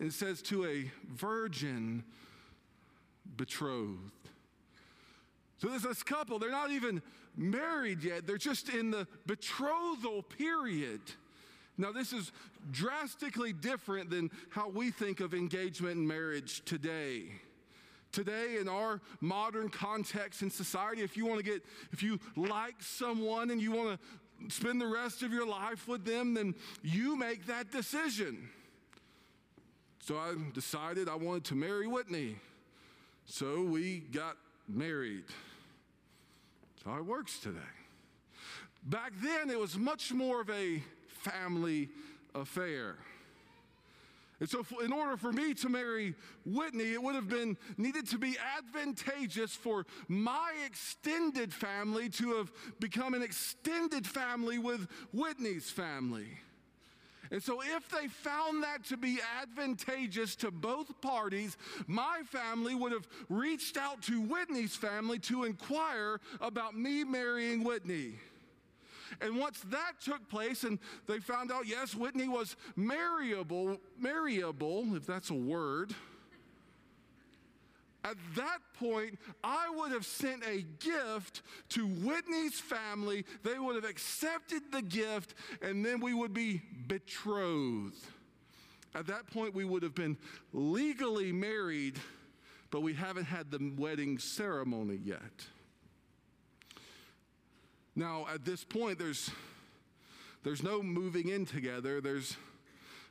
It 0.00 0.12
says 0.12 0.42
to 0.42 0.66
a 0.66 0.90
virgin 1.12 2.02
betrothed. 3.36 4.10
So 5.58 5.68
there's 5.68 5.82
this 5.82 6.02
couple, 6.02 6.40
they're 6.40 6.50
not 6.50 6.72
even 6.72 7.00
married 7.36 8.02
yet, 8.02 8.26
they're 8.26 8.36
just 8.36 8.70
in 8.70 8.90
the 8.90 9.06
betrothal 9.26 10.24
period. 10.24 11.02
Now, 11.78 11.92
this 11.92 12.12
is 12.12 12.32
drastically 12.72 13.52
different 13.52 14.10
than 14.10 14.32
how 14.50 14.70
we 14.70 14.90
think 14.90 15.20
of 15.20 15.34
engagement 15.34 15.98
and 15.98 16.08
marriage 16.08 16.64
today. 16.64 17.26
Today, 18.14 18.58
in 18.60 18.68
our 18.68 19.00
modern 19.20 19.68
context 19.68 20.42
in 20.42 20.48
society, 20.48 21.02
if 21.02 21.16
you 21.16 21.26
want 21.26 21.38
to 21.38 21.44
get, 21.44 21.64
if 21.90 22.00
you 22.00 22.20
like 22.36 22.76
someone 22.78 23.50
and 23.50 23.60
you 23.60 23.72
want 23.72 23.98
to 23.98 24.54
spend 24.54 24.80
the 24.80 24.86
rest 24.86 25.24
of 25.24 25.32
your 25.32 25.44
life 25.44 25.88
with 25.88 26.04
them, 26.04 26.32
then 26.32 26.54
you 26.84 27.16
make 27.16 27.46
that 27.46 27.72
decision. 27.72 28.48
So 29.98 30.16
I 30.16 30.32
decided 30.52 31.08
I 31.08 31.16
wanted 31.16 31.42
to 31.46 31.56
marry 31.56 31.88
Whitney. 31.88 32.36
So 33.26 33.62
we 33.62 33.98
got 33.98 34.36
married. 34.68 35.24
That's 35.26 36.84
how 36.84 36.98
it 36.98 37.04
works 37.04 37.40
today. 37.40 37.58
Back 38.84 39.10
then, 39.20 39.50
it 39.50 39.58
was 39.58 39.76
much 39.76 40.12
more 40.12 40.40
of 40.40 40.50
a 40.50 40.80
family 41.08 41.88
affair. 42.32 42.94
And 44.40 44.48
so, 44.50 44.64
in 44.84 44.92
order 44.92 45.16
for 45.16 45.32
me 45.32 45.54
to 45.54 45.68
marry 45.68 46.14
Whitney, 46.44 46.92
it 46.92 47.02
would 47.02 47.14
have 47.14 47.28
been 47.28 47.56
needed 47.76 48.08
to 48.10 48.18
be 48.18 48.36
advantageous 48.58 49.54
for 49.54 49.86
my 50.08 50.52
extended 50.66 51.54
family 51.54 52.08
to 52.10 52.34
have 52.34 52.52
become 52.80 53.14
an 53.14 53.22
extended 53.22 54.06
family 54.06 54.58
with 54.58 54.88
Whitney's 55.12 55.70
family. 55.70 56.26
And 57.30 57.42
so, 57.42 57.62
if 57.62 57.88
they 57.88 58.08
found 58.08 58.64
that 58.64 58.84
to 58.86 58.96
be 58.96 59.20
advantageous 59.40 60.34
to 60.36 60.50
both 60.50 61.00
parties, 61.00 61.56
my 61.86 62.20
family 62.24 62.74
would 62.74 62.92
have 62.92 63.06
reached 63.28 63.76
out 63.76 64.02
to 64.02 64.20
Whitney's 64.20 64.74
family 64.74 65.20
to 65.20 65.44
inquire 65.44 66.20
about 66.40 66.76
me 66.76 67.04
marrying 67.04 67.62
Whitney. 67.62 68.14
And 69.20 69.38
once 69.38 69.60
that 69.70 70.00
took 70.04 70.28
place, 70.28 70.64
and 70.64 70.78
they 71.06 71.18
found 71.18 71.52
out, 71.52 71.66
yes, 71.66 71.94
Whitney 71.94 72.28
was 72.28 72.56
marryable, 72.76 73.78
marryable, 73.98 74.94
if 74.94 75.06
that's 75.06 75.30
a 75.30 75.34
word. 75.34 75.94
At 78.04 78.16
that 78.36 78.58
point, 78.78 79.18
I 79.42 79.70
would 79.74 79.90
have 79.92 80.04
sent 80.04 80.44
a 80.44 80.62
gift 80.78 81.40
to 81.70 81.86
Whitney's 81.86 82.60
family. 82.60 83.24
They 83.42 83.58
would 83.58 83.76
have 83.76 83.90
accepted 83.90 84.62
the 84.70 84.82
gift, 84.82 85.34
and 85.62 85.84
then 85.84 86.00
we 86.00 86.12
would 86.12 86.34
be 86.34 86.60
betrothed. 86.86 88.04
At 88.94 89.06
that 89.06 89.26
point, 89.28 89.54
we 89.54 89.64
would 89.64 89.82
have 89.82 89.94
been 89.94 90.18
legally 90.52 91.32
married, 91.32 91.98
but 92.70 92.82
we 92.82 92.92
haven't 92.92 93.24
had 93.24 93.50
the 93.50 93.72
wedding 93.76 94.18
ceremony 94.18 95.00
yet. 95.02 95.46
Now, 97.96 98.26
at 98.32 98.44
this 98.44 98.64
point, 98.64 98.98
there's, 98.98 99.30
there's 100.42 100.62
no 100.62 100.82
moving 100.82 101.28
in 101.28 101.46
together. 101.46 102.00
There's 102.00 102.36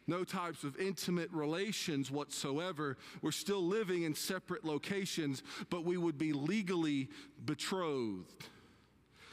no 0.07 0.23
types 0.23 0.63
of 0.63 0.77
intimate 0.77 1.31
relations 1.31 2.11
whatsoever. 2.11 2.97
We're 3.21 3.31
still 3.31 3.61
living 3.61 4.03
in 4.03 4.13
separate 4.13 4.65
locations, 4.65 5.43
but 5.69 5.85
we 5.85 5.97
would 5.97 6.17
be 6.17 6.33
legally 6.33 7.09
betrothed. 7.45 8.45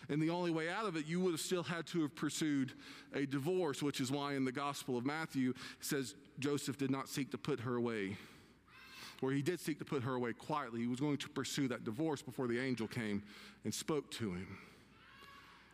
And 0.09 0.21
the 0.21 0.31
only 0.31 0.51
way 0.51 0.69
out 0.69 0.87
of 0.87 0.97
it, 0.97 1.07
you 1.07 1.21
would 1.21 1.33
have 1.33 1.41
still 1.41 1.63
had 1.63 1.87
to 1.89 2.03
have 2.03 2.15
pursued 2.17 2.73
a 3.15 3.27
divorce, 3.27 3.83
which 3.83 4.01
is 4.01 4.11
why 4.11 4.35
in 4.35 4.45
the 4.45 4.53
Gospel 4.53 4.97
of 4.97 5.07
Matthew 5.07 5.51
it 5.51 5.57
says 5.81 6.15
Joseph 6.39 6.79
did 6.79 6.91
not 6.91 7.09
seek 7.09 7.31
to 7.31 7.39
put 7.39 7.61
her 7.61 7.77
away. 7.77 8.17
Or 9.23 9.31
he 9.31 9.43
did 9.43 9.61
seek 9.61 9.79
to 9.79 9.85
put 9.85 10.03
her 10.03 10.15
away 10.15 10.33
quietly. 10.33 10.81
He 10.81 10.87
was 10.87 10.99
going 10.99 11.19
to 11.19 11.29
pursue 11.29 11.69
that 11.69 11.85
divorce 11.85 12.23
before 12.23 12.49
the 12.49 12.59
angel 12.59 12.89
came 12.89 13.23
and 13.65 13.73
spoke 13.73 14.11
to 14.13 14.33
him. 14.33 14.59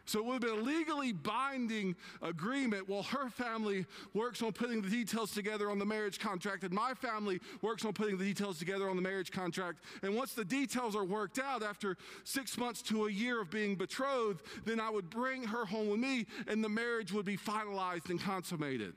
So 0.06 0.20
it 0.20 0.24
would 0.24 0.32
have 0.34 0.42
been 0.42 0.60
a 0.60 0.62
legally 0.62 1.12
binding 1.12 1.96
agreement 2.22 2.88
while 2.88 3.02
her 3.02 3.28
family 3.28 3.86
works 4.14 4.40
on 4.40 4.52
putting 4.52 4.80
the 4.80 4.88
details 4.88 5.32
together 5.32 5.68
on 5.68 5.80
the 5.80 5.84
marriage 5.84 6.20
contract, 6.20 6.62
and 6.62 6.72
my 6.72 6.94
family 6.94 7.40
works 7.60 7.84
on 7.84 7.92
putting 7.92 8.16
the 8.16 8.24
details 8.24 8.58
together 8.58 8.88
on 8.88 8.94
the 8.94 9.02
marriage 9.02 9.32
contract. 9.32 9.80
And 10.02 10.14
once 10.14 10.32
the 10.32 10.44
details 10.44 10.94
are 10.94 11.04
worked 11.04 11.40
out 11.40 11.64
after 11.64 11.96
six 12.22 12.56
months 12.56 12.82
to 12.82 13.06
a 13.06 13.10
year 13.10 13.40
of 13.40 13.50
being 13.50 13.74
betrothed, 13.74 14.42
then 14.64 14.78
I 14.78 14.90
would 14.90 15.10
bring 15.10 15.42
her 15.42 15.64
home 15.64 15.88
with 15.88 15.98
me, 15.98 16.26
and 16.46 16.62
the 16.62 16.68
marriage 16.68 17.12
would 17.12 17.26
be 17.26 17.36
finalized 17.36 18.08
and 18.08 18.20
consummated. 18.20 18.94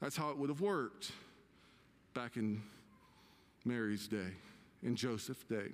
That's 0.00 0.16
how 0.16 0.30
it 0.30 0.38
would 0.38 0.48
have 0.48 0.62
worked 0.62 1.12
back 2.14 2.38
in 2.38 2.62
Mary's 3.66 4.08
day, 4.08 4.32
in 4.82 4.96
Joseph's 4.96 5.44
day. 5.44 5.72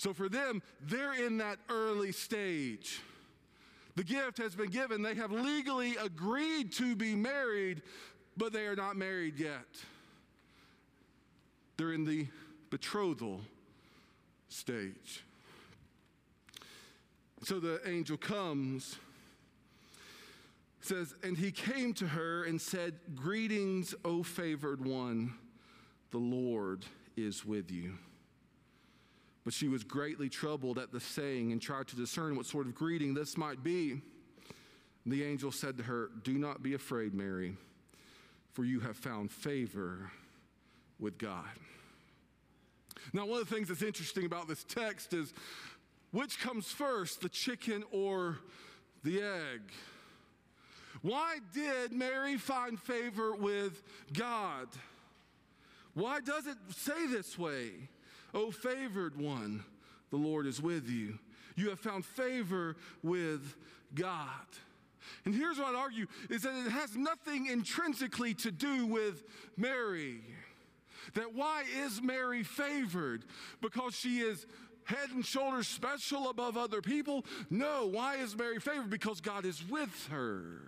So 0.00 0.14
for 0.14 0.30
them, 0.30 0.62
they're 0.80 1.12
in 1.12 1.36
that 1.38 1.58
early 1.68 2.10
stage. 2.10 3.02
The 3.96 4.02
gift 4.02 4.38
has 4.38 4.54
been 4.54 4.70
given. 4.70 5.02
They 5.02 5.14
have 5.16 5.30
legally 5.30 5.94
agreed 6.02 6.72
to 6.76 6.96
be 6.96 7.14
married, 7.14 7.82
but 8.34 8.54
they 8.54 8.64
are 8.64 8.74
not 8.74 8.96
married 8.96 9.38
yet. 9.38 9.66
They're 11.76 11.92
in 11.92 12.06
the 12.06 12.28
betrothal 12.70 13.42
stage. 14.48 15.22
So 17.42 17.60
the 17.60 17.82
angel 17.86 18.16
comes, 18.16 18.96
says, 20.80 21.14
And 21.22 21.36
he 21.36 21.52
came 21.52 21.92
to 21.92 22.08
her 22.08 22.44
and 22.44 22.58
said, 22.58 22.94
Greetings, 23.14 23.94
O 24.06 24.22
favored 24.22 24.82
one, 24.82 25.34
the 26.10 26.16
Lord 26.16 26.86
is 27.18 27.44
with 27.44 27.70
you. 27.70 27.98
But 29.50 29.54
she 29.56 29.66
was 29.66 29.82
greatly 29.82 30.28
troubled 30.28 30.78
at 30.78 30.92
the 30.92 31.00
saying 31.00 31.50
and 31.50 31.60
tried 31.60 31.88
to 31.88 31.96
discern 31.96 32.36
what 32.36 32.46
sort 32.46 32.68
of 32.68 32.74
greeting 32.76 33.14
this 33.14 33.36
might 33.36 33.64
be. 33.64 34.00
The 35.04 35.24
angel 35.24 35.50
said 35.50 35.76
to 35.78 35.82
her, 35.82 36.10
Do 36.22 36.38
not 36.38 36.62
be 36.62 36.74
afraid, 36.74 37.14
Mary, 37.14 37.56
for 38.52 38.64
you 38.64 38.78
have 38.78 38.96
found 38.96 39.32
favor 39.32 40.12
with 41.00 41.18
God. 41.18 41.50
Now, 43.12 43.26
one 43.26 43.40
of 43.40 43.48
the 43.48 43.52
things 43.52 43.66
that's 43.66 43.82
interesting 43.82 44.24
about 44.24 44.46
this 44.46 44.62
text 44.62 45.14
is 45.14 45.34
which 46.12 46.38
comes 46.38 46.68
first, 46.70 47.20
the 47.20 47.28
chicken 47.28 47.82
or 47.90 48.38
the 49.02 49.20
egg? 49.20 49.62
Why 51.02 51.38
did 51.52 51.90
Mary 51.90 52.36
find 52.36 52.78
favor 52.78 53.34
with 53.34 53.82
God? 54.12 54.68
Why 55.94 56.20
does 56.20 56.46
it 56.46 56.56
say 56.70 57.08
this 57.08 57.36
way? 57.36 57.88
O 58.34 58.50
favored 58.50 59.16
one, 59.16 59.64
the 60.10 60.16
Lord 60.16 60.46
is 60.46 60.60
with 60.60 60.88
you. 60.88 61.18
You 61.56 61.70
have 61.70 61.80
found 61.80 62.04
favor 62.04 62.76
with 63.02 63.56
God. 63.94 64.46
And 65.24 65.34
here's 65.34 65.58
what 65.58 65.68
I'd 65.68 65.78
argue 65.78 66.06
is 66.28 66.42
that 66.42 66.54
it 66.66 66.70
has 66.70 66.96
nothing 66.96 67.46
intrinsically 67.46 68.34
to 68.34 68.50
do 68.50 68.86
with 68.86 69.24
Mary. 69.56 70.20
That 71.14 71.34
why 71.34 71.64
is 71.84 72.00
Mary 72.00 72.42
favored? 72.42 73.24
Because 73.60 73.94
she 73.94 74.20
is 74.20 74.46
head 74.84 75.10
and 75.10 75.24
shoulders 75.24 75.68
special 75.68 76.30
above 76.30 76.56
other 76.56 76.80
people? 76.80 77.24
No. 77.48 77.86
Why 77.86 78.16
is 78.16 78.36
Mary 78.36 78.58
favored? 78.58 78.90
Because 78.90 79.20
God 79.20 79.44
is 79.44 79.62
with 79.68 80.08
her. 80.10 80.62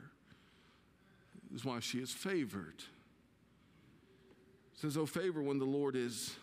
This 1.51 1.61
is 1.61 1.65
why 1.65 1.81
she 1.81 1.99
is 1.99 2.11
favored. 2.11 2.83
It 4.75 4.81
says, 4.81 4.97
Oh, 4.97 5.07
favor 5.07 5.43
when 5.43 5.59
the 5.59 5.65
Lord 5.65 5.97
is 5.97 6.35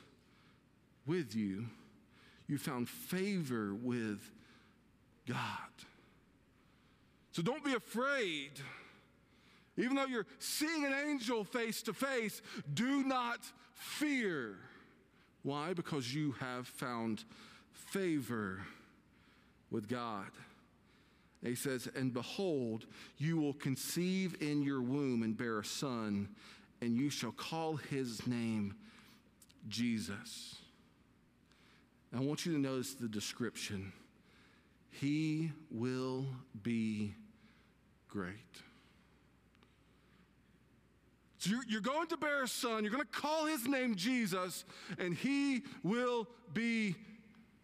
with 1.09 1.35
you, 1.35 1.65
you 2.47 2.59
found 2.59 2.87
favor 2.87 3.73
with 3.73 4.31
God. 5.27 5.37
So 7.31 7.41
don't 7.41 7.65
be 7.65 7.73
afraid. 7.73 8.51
Even 9.75 9.95
though 9.95 10.05
you're 10.05 10.27
seeing 10.37 10.85
an 10.85 10.93
angel 10.93 11.43
face 11.43 11.81
to 11.83 11.93
face, 11.93 12.41
do 12.73 13.03
not 13.03 13.39
fear. 13.73 14.57
Why? 15.41 15.73
Because 15.73 16.13
you 16.13 16.33
have 16.33 16.67
found 16.67 17.23
favor 17.71 18.61
with 19.71 19.87
God. 19.89 20.29
He 21.43 21.55
says, 21.55 21.87
And 21.95 22.13
behold, 22.13 22.85
you 23.17 23.37
will 23.37 23.53
conceive 23.53 24.35
in 24.41 24.61
your 24.61 24.81
womb 24.81 25.23
and 25.23 25.35
bear 25.35 25.59
a 25.59 25.65
son, 25.65 26.29
and 26.81 26.95
you 26.97 27.09
shall 27.09 27.31
call 27.31 27.77
his 27.77 28.27
name 28.27 28.75
Jesus. 29.69 30.57
I 32.15 32.19
want 32.21 32.45
you 32.45 32.53
to 32.53 32.59
notice 32.59 32.95
the 32.95 33.07
description. 33.07 33.93
He 34.91 35.51
will 35.69 36.25
be 36.63 37.13
great. 38.07 38.33
So 41.37 41.51
you're, 41.51 41.63
you're 41.69 41.81
going 41.81 42.07
to 42.07 42.17
bear 42.17 42.43
a 42.43 42.47
son, 42.47 42.83
you're 42.83 42.91
going 42.91 43.05
to 43.05 43.09
call 43.09 43.45
his 43.45 43.65
name 43.65 43.95
Jesus, 43.95 44.65
and 44.97 45.15
he 45.15 45.61
will 45.83 46.27
be 46.53 46.95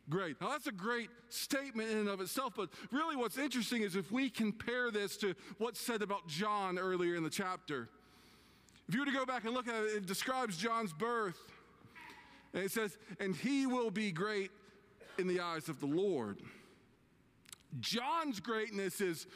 great. 0.10 0.40
Now, 0.40 0.50
that's 0.50 0.68
a 0.68 0.72
great 0.72 1.10
statement 1.30 1.90
in 1.90 1.98
and 1.98 2.08
of 2.08 2.22
itself, 2.22 2.54
but 2.56 2.70
really 2.92 3.18
what's 3.18 3.38
interesting 3.38 3.82
is 3.82 3.96
if 3.96 4.12
we 4.12 4.30
compare 4.30 4.92
this 4.92 5.18
to 5.18 5.36
what's 5.58 5.82
said 5.82 6.02
about 6.02 6.28
John 6.28 6.78
earlier 6.78 7.16
in 7.16 7.24
the 7.24 7.30
chapter. 7.30 7.90
If 8.88 8.94
you 8.94 9.02
were 9.02 9.08
to 9.08 9.12
go 9.12 9.26
back 9.26 9.46
and 9.46 9.54
look 9.54 9.68
at 9.68 9.84
it, 9.84 9.88
it 9.88 10.06
describes 10.06 10.58
John's 10.58 10.94
birth. 10.94 11.40
And 12.56 12.64
it 12.64 12.72
says, 12.72 12.98
and 13.20 13.36
he 13.36 13.68
will 13.68 13.92
be 13.92 14.14
great 14.14 14.50
in 15.20 15.28
the 15.28 15.42
eyes 15.42 15.68
of 15.68 15.82
the 15.82 15.86
Lord. 15.86 16.38
John's 17.82 18.40
greatness 18.40 19.02
is 19.02 19.28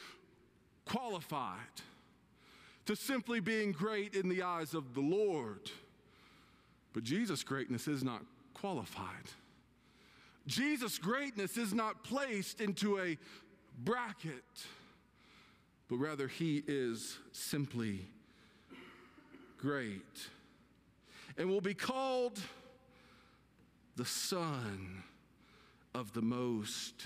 qualified 0.86 1.58
to 2.86 2.96
simply 2.96 3.38
being 3.38 3.72
great 3.72 4.14
in 4.14 4.30
the 4.30 4.42
eyes 4.42 4.72
of 4.72 4.94
the 4.94 5.02
Lord. 5.02 5.70
But 6.94 7.04
Jesus' 7.04 7.44
greatness 7.44 7.86
is 7.86 8.02
not 8.02 8.22
qualified. 8.54 9.06
Jesus' 10.46 10.96
greatness 10.96 11.58
is 11.58 11.74
not 11.74 12.02
placed 12.02 12.62
into 12.62 12.98
a 12.98 13.18
bracket, 13.84 14.42
but 15.88 15.96
rather 15.96 16.26
he 16.26 16.64
is 16.66 17.18
simply 17.32 18.06
great 19.58 20.28
and 21.36 21.50
will 21.50 21.60
be 21.60 21.74
called 21.74 22.40
the 24.00 24.06
Son 24.06 25.02
of 25.94 26.14
the 26.14 26.22
Most 26.22 27.04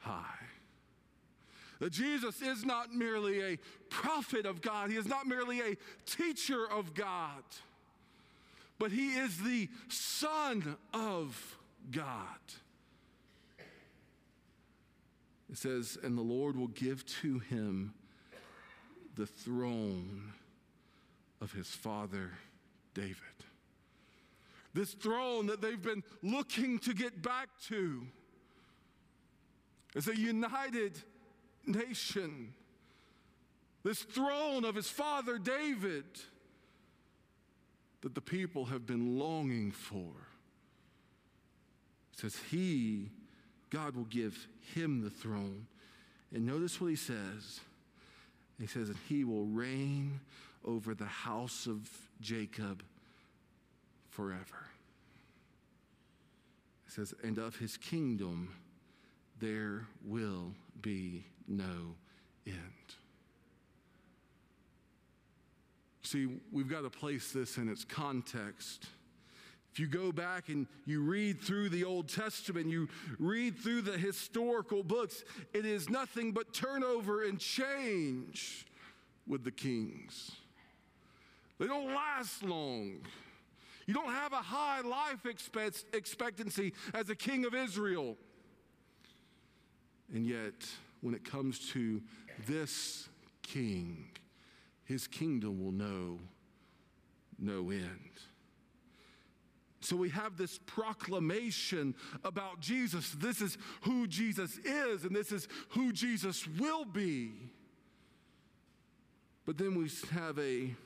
High. 0.00 0.44
That 1.78 1.90
Jesus 1.90 2.42
is 2.42 2.66
not 2.66 2.92
merely 2.92 3.40
a 3.40 3.58
prophet 3.88 4.44
of 4.44 4.60
God, 4.60 4.90
he 4.90 4.98
is 4.98 5.06
not 5.06 5.26
merely 5.26 5.62
a 5.62 5.76
teacher 6.04 6.70
of 6.70 6.92
God, 6.92 7.42
but 8.78 8.92
he 8.92 9.12
is 9.12 9.38
the 9.38 9.70
Son 9.88 10.76
of 10.92 11.56
God. 11.90 12.04
It 15.50 15.56
says, 15.56 15.96
and 16.02 16.18
the 16.18 16.22
Lord 16.22 16.58
will 16.58 16.68
give 16.68 17.06
to 17.22 17.38
him 17.38 17.94
the 19.16 19.24
throne 19.24 20.34
of 21.40 21.54
his 21.54 21.68
father 21.68 22.32
David. 22.92 23.16
This 24.72 24.94
throne 24.94 25.46
that 25.46 25.60
they've 25.60 25.80
been 25.80 26.04
looking 26.22 26.78
to 26.80 26.94
get 26.94 27.22
back 27.22 27.48
to 27.68 28.06
as 29.96 30.06
a 30.06 30.16
united 30.16 31.02
nation. 31.66 32.54
This 33.82 34.02
throne 34.02 34.64
of 34.64 34.74
his 34.74 34.88
father 34.88 35.38
David 35.38 36.04
that 38.02 38.14
the 38.14 38.20
people 38.20 38.66
have 38.66 38.86
been 38.86 39.18
longing 39.18 39.72
for. 39.72 40.12
Says, 42.12 42.36
He, 42.50 43.10
God 43.70 43.94
will 43.94 44.04
give 44.04 44.46
him 44.74 45.02
the 45.02 45.10
throne. 45.10 45.66
And 46.32 46.46
notice 46.46 46.80
what 46.80 46.88
he 46.88 46.96
says. 46.96 47.60
He 48.58 48.66
says, 48.66 48.88
that 48.88 48.96
he 49.08 49.24
will 49.24 49.46
reign 49.46 50.20
over 50.64 50.94
the 50.94 51.06
house 51.06 51.66
of 51.66 51.88
Jacob 52.20 52.82
forever. 54.20 54.66
It 56.86 56.92
says, 56.92 57.14
and 57.22 57.38
of 57.38 57.56
his 57.56 57.78
kingdom 57.78 58.54
there 59.40 59.86
will 60.04 60.52
be 60.82 61.24
no 61.48 61.94
end. 62.46 62.56
See, 66.02 66.28
we've 66.52 66.68
got 66.68 66.82
to 66.82 66.90
place 66.90 67.32
this 67.32 67.56
in 67.56 67.70
its 67.70 67.82
context. 67.82 68.88
If 69.72 69.80
you 69.80 69.86
go 69.86 70.12
back 70.12 70.50
and 70.50 70.66
you 70.84 71.00
read 71.00 71.40
through 71.40 71.70
the 71.70 71.84
Old 71.84 72.10
Testament, 72.10 72.66
you 72.66 72.90
read 73.18 73.56
through 73.56 73.82
the 73.82 73.96
historical 73.96 74.82
books, 74.82 75.24
it 75.54 75.64
is 75.64 75.88
nothing 75.88 76.32
but 76.32 76.52
turnover 76.52 77.24
and 77.24 77.38
change 77.38 78.66
with 79.26 79.44
the 79.44 79.52
kings. 79.52 80.32
They 81.58 81.66
don't 81.66 81.94
last 81.94 82.42
long. 82.42 82.98
You 83.90 83.94
don't 83.94 84.12
have 84.12 84.32
a 84.32 84.36
high 84.36 84.82
life 84.82 85.26
expect- 85.26 85.84
expectancy 85.92 86.74
as 86.94 87.10
a 87.10 87.16
king 87.16 87.44
of 87.44 87.56
Israel. 87.56 88.16
And 90.14 90.24
yet, 90.24 90.64
when 91.00 91.12
it 91.12 91.24
comes 91.24 91.58
to 91.72 92.00
this 92.46 93.08
king, 93.42 94.10
his 94.84 95.08
kingdom 95.08 95.58
will 95.60 95.72
know 95.72 96.20
no 97.36 97.70
end. 97.70 98.12
So 99.80 99.96
we 99.96 100.10
have 100.10 100.36
this 100.36 100.60
proclamation 100.66 101.96
about 102.22 102.60
Jesus. 102.60 103.10
This 103.18 103.40
is 103.40 103.58
who 103.80 104.06
Jesus 104.06 104.56
is, 104.58 105.02
and 105.02 105.16
this 105.16 105.32
is 105.32 105.48
who 105.70 105.92
Jesus 105.92 106.46
will 106.46 106.84
be. 106.84 107.32
But 109.44 109.58
then 109.58 109.74
we 109.74 109.90
have 110.12 110.38
a 110.38 110.76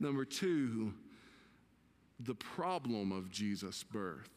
number 0.00 0.24
two, 0.24 0.94
the 2.20 2.34
problem 2.34 3.12
of 3.12 3.30
Jesus' 3.30 3.82
birth. 3.82 4.30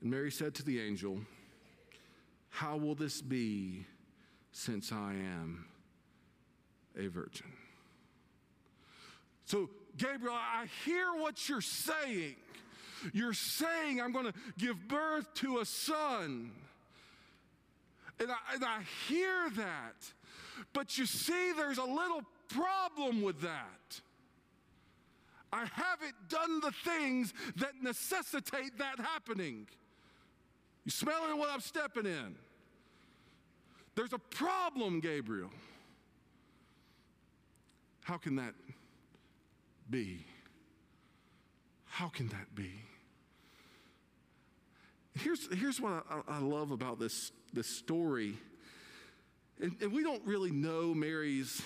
And 0.00 0.10
Mary 0.10 0.30
said 0.30 0.54
to 0.56 0.64
the 0.64 0.80
angel, 0.80 1.20
How 2.48 2.76
will 2.76 2.94
this 2.94 3.20
be 3.20 3.84
since 4.52 4.92
I 4.92 5.12
am 5.12 5.66
a 6.98 7.08
virgin? 7.08 7.52
So, 9.44 9.68
Gabriel, 9.96 10.34
I 10.34 10.66
hear 10.84 11.12
what 11.14 11.48
you're 11.48 11.60
saying. 11.60 12.36
You're 13.12 13.34
saying, 13.34 14.00
I'm 14.00 14.12
going 14.12 14.26
to 14.26 14.34
give 14.58 14.76
birth 14.86 15.32
to 15.36 15.58
a 15.58 15.64
son. 15.64 16.52
And 18.20 18.30
I, 18.30 18.36
and 18.54 18.64
I 18.64 18.82
hear 19.08 19.50
that. 19.56 20.12
But 20.72 20.98
you 20.98 21.06
see, 21.06 21.52
there's 21.56 21.78
a 21.78 21.84
little 21.84 22.22
problem 22.48 23.22
with 23.22 23.40
that. 23.40 24.00
I 25.52 25.64
haven't 25.64 26.14
done 26.28 26.60
the 26.60 26.72
things 26.84 27.34
that 27.56 27.72
necessitate 27.82 28.78
that 28.78 28.98
happening. 28.98 29.66
You 30.84 30.90
smelling 30.90 31.38
what 31.38 31.50
I'm 31.50 31.60
stepping 31.60 32.06
in? 32.06 32.36
There's 33.96 34.12
a 34.12 34.18
problem, 34.18 35.00
Gabriel. 35.00 35.50
How 38.02 38.16
can 38.16 38.36
that 38.36 38.54
be? 39.88 40.24
How 41.84 42.08
can 42.08 42.28
that 42.28 42.54
be? 42.54 42.72
Here's, 45.18 45.52
here's 45.54 45.80
what 45.80 46.04
I, 46.08 46.36
I 46.36 46.38
love 46.38 46.70
about 46.70 46.98
this, 46.98 47.32
this 47.52 47.66
story. 47.66 48.34
And, 49.60 49.76
and 49.82 49.92
we 49.92 50.02
don't 50.02 50.24
really 50.24 50.50
know 50.50 50.94
Mary's 50.94 51.60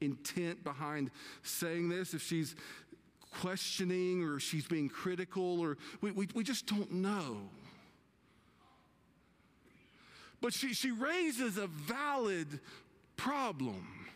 intent 0.00 0.62
behind 0.62 1.10
saying 1.42 1.88
this, 1.88 2.14
if 2.14 2.22
she's 2.22 2.54
questioning 3.40 4.24
or 4.24 4.38
she's 4.38 4.66
being 4.66 4.88
critical, 4.88 5.60
or 5.60 5.76
we, 6.00 6.10
we, 6.10 6.28
we 6.34 6.44
just 6.44 6.66
don't 6.66 6.92
know. 6.92 7.38
But 10.40 10.52
she, 10.52 10.74
she 10.74 10.90
raises 10.90 11.56
a 11.56 11.66
valid 11.66 12.60
problem, 13.16 14.06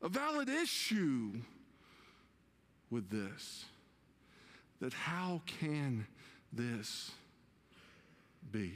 a 0.00 0.08
valid 0.08 0.48
issue 0.48 1.32
with 2.90 3.10
this 3.10 3.64
that 4.80 4.92
how 4.92 5.40
can 5.46 6.06
this 6.52 7.12
be? 8.50 8.72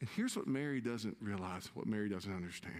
And 0.00 0.08
here's 0.16 0.36
what 0.36 0.46
Mary 0.46 0.80
doesn't 0.80 1.16
realize, 1.20 1.70
what 1.74 1.86
Mary 1.86 2.08
doesn't 2.08 2.34
understand. 2.34 2.74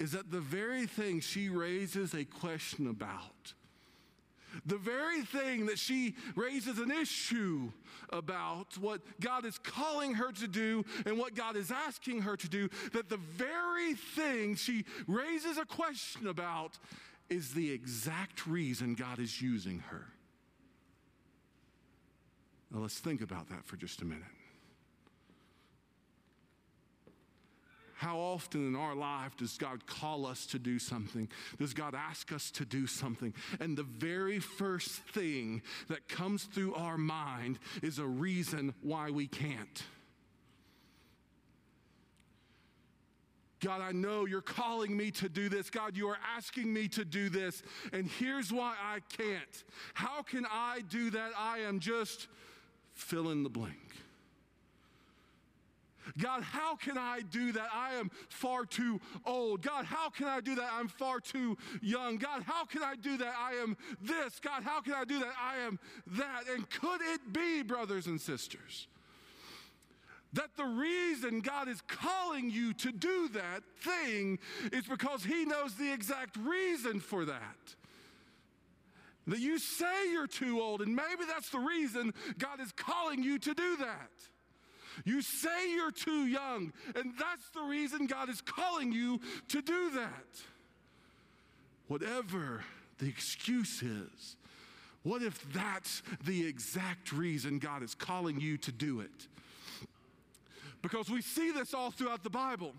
Is 0.00 0.12
that 0.12 0.30
the 0.30 0.40
very 0.40 0.86
thing 0.86 1.20
she 1.20 1.48
raises 1.48 2.14
a 2.14 2.24
question 2.24 2.88
about, 2.88 3.54
the 4.66 4.76
very 4.76 5.22
thing 5.22 5.66
that 5.66 5.78
she 5.78 6.14
raises 6.36 6.78
an 6.78 6.90
issue 6.90 7.70
about, 8.10 8.76
what 8.78 9.00
God 9.20 9.44
is 9.44 9.58
calling 9.58 10.14
her 10.14 10.32
to 10.32 10.46
do 10.46 10.84
and 11.06 11.18
what 11.18 11.34
God 11.34 11.56
is 11.56 11.70
asking 11.70 12.22
her 12.22 12.36
to 12.36 12.48
do, 12.48 12.68
that 12.92 13.08
the 13.08 13.16
very 13.16 13.94
thing 13.94 14.56
she 14.56 14.84
raises 15.06 15.58
a 15.58 15.64
question 15.64 16.26
about 16.26 16.78
is 17.30 17.54
the 17.54 17.70
exact 17.70 18.46
reason 18.46 18.94
God 18.94 19.18
is 19.18 19.40
using 19.40 19.78
her. 19.90 20.06
Now 22.70 22.80
let's 22.80 22.98
think 22.98 23.22
about 23.22 23.48
that 23.50 23.64
for 23.64 23.76
just 23.76 24.02
a 24.02 24.04
minute. 24.04 24.24
How 27.96 28.18
often 28.18 28.66
in 28.66 28.76
our 28.76 28.94
life 28.94 29.36
does 29.36 29.56
God 29.56 29.86
call 29.86 30.26
us 30.26 30.46
to 30.46 30.58
do 30.58 30.78
something? 30.78 31.28
Does 31.58 31.74
God 31.74 31.94
ask 31.94 32.32
us 32.32 32.50
to 32.52 32.64
do 32.64 32.86
something? 32.86 33.32
And 33.60 33.76
the 33.76 33.84
very 33.84 34.40
first 34.40 34.90
thing 34.90 35.62
that 35.88 36.08
comes 36.08 36.44
through 36.44 36.74
our 36.74 36.98
mind 36.98 37.58
is 37.82 37.98
a 37.98 38.06
reason 38.06 38.74
why 38.82 39.10
we 39.10 39.26
can't. 39.26 39.82
God, 43.64 43.80
I 43.80 43.92
know 43.92 44.26
you're 44.26 44.42
calling 44.42 44.94
me 44.94 45.10
to 45.12 45.28
do 45.28 45.48
this. 45.48 45.70
God, 45.70 45.96
you 45.96 46.08
are 46.08 46.18
asking 46.36 46.70
me 46.70 46.86
to 46.88 47.04
do 47.04 47.30
this. 47.30 47.62
And 47.94 48.06
here's 48.06 48.52
why 48.52 48.74
I 48.78 48.98
can't. 49.16 49.64
How 49.94 50.22
can 50.22 50.44
I 50.50 50.82
do 50.90 51.10
that? 51.10 51.30
I 51.38 51.60
am 51.60 51.80
just 51.80 52.28
fill 52.92 53.30
in 53.30 53.42
the 53.42 53.48
blank. 53.48 54.03
God, 56.18 56.42
how 56.42 56.76
can 56.76 56.98
I 56.98 57.20
do 57.20 57.52
that? 57.52 57.68
I 57.72 57.94
am 57.94 58.10
far 58.28 58.64
too 58.64 59.00
old. 59.24 59.62
God, 59.62 59.84
how 59.84 60.10
can 60.10 60.26
I 60.26 60.40
do 60.40 60.54
that? 60.56 60.70
I'm 60.72 60.88
far 60.88 61.20
too 61.20 61.56
young. 61.80 62.16
God, 62.16 62.42
how 62.42 62.64
can 62.64 62.82
I 62.82 62.94
do 62.94 63.16
that? 63.16 63.34
I 63.38 63.54
am 63.54 63.76
this. 64.00 64.40
God, 64.40 64.62
how 64.62 64.80
can 64.80 64.94
I 64.94 65.04
do 65.04 65.18
that? 65.20 65.34
I 65.40 65.58
am 65.58 65.78
that. 66.12 66.44
And 66.54 66.68
could 66.70 67.00
it 67.00 67.32
be, 67.32 67.62
brothers 67.62 68.06
and 68.06 68.20
sisters, 68.20 68.86
that 70.32 70.56
the 70.56 70.64
reason 70.64 71.40
God 71.40 71.68
is 71.68 71.80
calling 71.86 72.50
you 72.50 72.74
to 72.74 72.92
do 72.92 73.28
that 73.28 73.62
thing 73.80 74.38
is 74.72 74.84
because 74.84 75.24
He 75.24 75.44
knows 75.44 75.74
the 75.74 75.92
exact 75.92 76.36
reason 76.36 77.00
for 77.00 77.24
that? 77.24 77.74
That 79.26 79.38
you 79.38 79.58
say 79.58 80.10
you're 80.12 80.26
too 80.26 80.60
old, 80.60 80.82
and 80.82 80.94
maybe 80.94 81.24
that's 81.26 81.48
the 81.48 81.58
reason 81.58 82.12
God 82.36 82.60
is 82.60 82.72
calling 82.72 83.22
you 83.22 83.38
to 83.38 83.54
do 83.54 83.76
that. 83.78 84.10
You 85.04 85.22
say 85.22 85.72
you're 85.72 85.90
too 85.90 86.26
young, 86.26 86.72
and 86.94 87.12
that's 87.18 87.48
the 87.54 87.62
reason 87.62 88.06
God 88.06 88.28
is 88.28 88.40
calling 88.40 88.92
you 88.92 89.20
to 89.48 89.62
do 89.62 89.90
that. 89.90 90.42
Whatever 91.88 92.64
the 92.98 93.08
excuse 93.08 93.82
is, 93.82 94.36
what 95.02 95.22
if 95.22 95.52
that's 95.52 96.02
the 96.24 96.46
exact 96.46 97.12
reason 97.12 97.58
God 97.58 97.82
is 97.82 97.94
calling 97.94 98.40
you 98.40 98.56
to 98.58 98.72
do 98.72 99.00
it? 99.00 99.28
Because 100.80 101.10
we 101.10 101.20
see 101.22 101.50
this 101.50 101.74
all 101.74 101.90
throughout 101.90 102.22
the 102.22 102.30
Bible. 102.30 102.72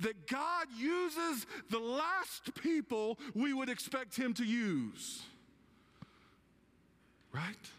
That 0.00 0.26
God 0.26 0.66
uses 0.76 1.46
the 1.70 1.78
last 1.78 2.54
people 2.60 3.18
we 3.34 3.52
would 3.52 3.68
expect 3.68 4.16
Him 4.16 4.34
to 4.34 4.44
use. 4.44 5.22
Right? 7.32 7.70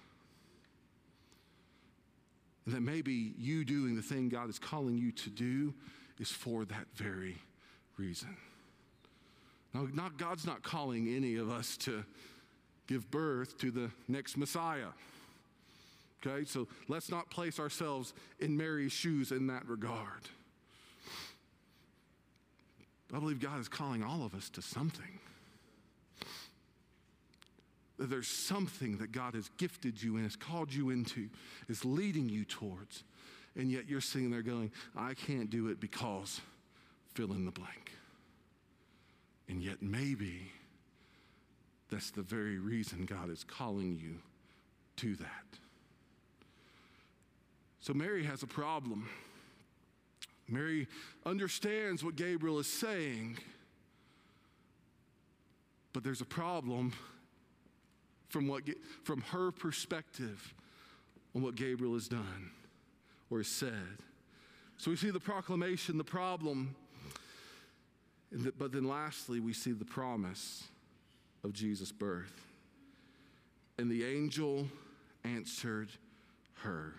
And 2.65 2.75
that 2.75 2.81
maybe 2.81 3.33
you 3.37 3.65
doing 3.65 3.95
the 3.95 4.01
thing 4.01 4.29
God 4.29 4.49
is 4.49 4.59
calling 4.59 4.97
you 4.97 5.11
to 5.13 5.29
do 5.29 5.73
is 6.19 6.29
for 6.29 6.65
that 6.65 6.85
very 6.95 7.37
reason. 7.97 8.35
Now, 9.73 9.87
not, 9.93 10.17
God's 10.17 10.45
not 10.45 10.63
calling 10.63 11.07
any 11.15 11.35
of 11.35 11.49
us 11.49 11.77
to 11.77 12.03
give 12.87 13.09
birth 13.11 13.57
to 13.59 13.71
the 13.71 13.91
next 14.07 14.35
Messiah. 14.35 14.87
Okay, 16.25 16.43
so 16.43 16.67
let's 16.87 17.09
not 17.09 17.29
place 17.29 17.59
ourselves 17.59 18.13
in 18.39 18.57
Mary's 18.57 18.91
shoes 18.91 19.31
in 19.31 19.47
that 19.47 19.65
regard. 19.67 20.27
I 23.13 23.19
believe 23.19 23.39
God 23.39 23.59
is 23.59 23.67
calling 23.67 24.03
all 24.03 24.23
of 24.23 24.35
us 24.35 24.49
to 24.51 24.61
something. 24.61 25.19
There's 27.99 28.29
something 28.29 28.97
that 28.99 29.11
God 29.11 29.33
has 29.33 29.49
gifted 29.57 30.01
you 30.01 30.15
and 30.15 30.23
has 30.23 30.37
called 30.37 30.73
you 30.73 30.89
into, 30.89 31.27
is 31.67 31.83
leading 31.83 32.29
you 32.29 32.45
towards. 32.45 33.03
And 33.55 33.69
yet 33.69 33.89
you're 33.89 33.99
sitting 33.99 34.31
there 34.31 34.41
going, 34.41 34.71
I 34.95 35.15
can't 35.15 35.49
do 35.49 35.67
it 35.67 35.81
because 35.81 36.39
fill 37.13 37.33
in 37.33 37.43
the 37.43 37.51
blank. 37.51 37.91
And 39.49 39.61
yet 39.61 39.81
maybe 39.81 40.51
that's 41.89 42.11
the 42.11 42.21
very 42.21 42.57
reason 42.57 43.05
God 43.05 43.29
is 43.29 43.43
calling 43.43 43.97
you 44.01 44.19
to 44.97 45.15
that. 45.15 45.59
So 47.81 47.93
Mary 47.93 48.23
has 48.23 48.43
a 48.43 48.47
problem. 48.47 49.09
Mary 50.47 50.87
understands 51.25 52.03
what 52.03 52.15
Gabriel 52.15 52.59
is 52.59 52.67
saying, 52.67 53.37
but 55.91 56.03
there's 56.03 56.21
a 56.21 56.25
problem 56.25 56.93
from, 58.29 58.47
what, 58.47 58.63
from 59.03 59.21
her 59.21 59.51
perspective 59.51 60.53
on 61.35 61.41
what 61.41 61.55
Gabriel 61.55 61.93
has 61.93 62.07
done 62.07 62.51
or 63.29 63.39
has 63.39 63.47
said. 63.47 63.97
So 64.77 64.91
we 64.91 64.97
see 64.97 65.09
the 65.09 65.19
proclamation, 65.19 65.97
the 65.97 66.03
problem, 66.03 66.75
the, 68.31 68.53
but 68.57 68.71
then 68.71 68.87
lastly, 68.87 69.39
we 69.39 69.53
see 69.53 69.71
the 69.71 69.85
promise 69.85 70.63
of 71.43 71.53
Jesus' 71.53 71.91
birth. 71.91 72.45
And 73.77 73.89
the 73.89 74.05
angel 74.05 74.67
answered 75.23 75.89
her 76.63 76.93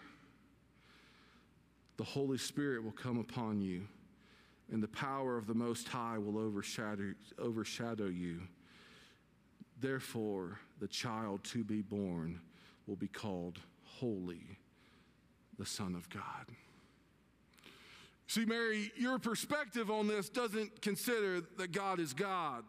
The 1.97 2.05
Holy 2.05 2.39
Spirit 2.39 2.83
will 2.83 2.93
come 2.93 3.19
upon 3.19 3.61
you, 3.61 3.87
and 4.73 4.83
the 4.83 4.89
power 4.89 5.37
of 5.37 5.47
the 5.47 5.55
Most 5.55 5.89
High 5.89 6.19
will 6.19 6.39
overshadow, 6.39 7.15
overshadow 7.39 8.07
you. 8.07 8.41
Therefore, 9.81 10.59
the 10.79 10.89
child 10.89 11.43
to 11.45 11.65
be 11.65 11.81
born 11.81 12.41
will 12.87 12.97
be 12.97 13.09
called 13.09 13.59
Holy, 13.85 14.59
the 15.59 15.67
Son 15.67 15.95
of 15.95 16.09
God. 16.11 16.47
See, 18.27 18.45
Mary, 18.45 18.93
your 18.97 19.19
perspective 19.19 19.91
on 19.91 20.07
this 20.07 20.29
doesn't 20.29 20.83
consider 20.83 21.41
that 21.57 21.73
God 21.73 21.99
is 21.99 22.13
God. 22.13 22.65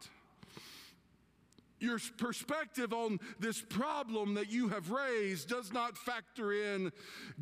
Your 1.80 2.00
perspective 2.18 2.94
on 2.94 3.20
this 3.40 3.62
problem 3.62 4.36
that 4.36 4.52
you 4.52 4.70
have 4.70 4.90
raised 4.92 5.50
does 5.50 5.74
not 5.74 5.98
factor 5.98 6.54
in 6.54 6.92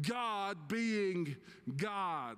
God 0.02 0.68
being 0.68 1.36
God. 1.78 2.38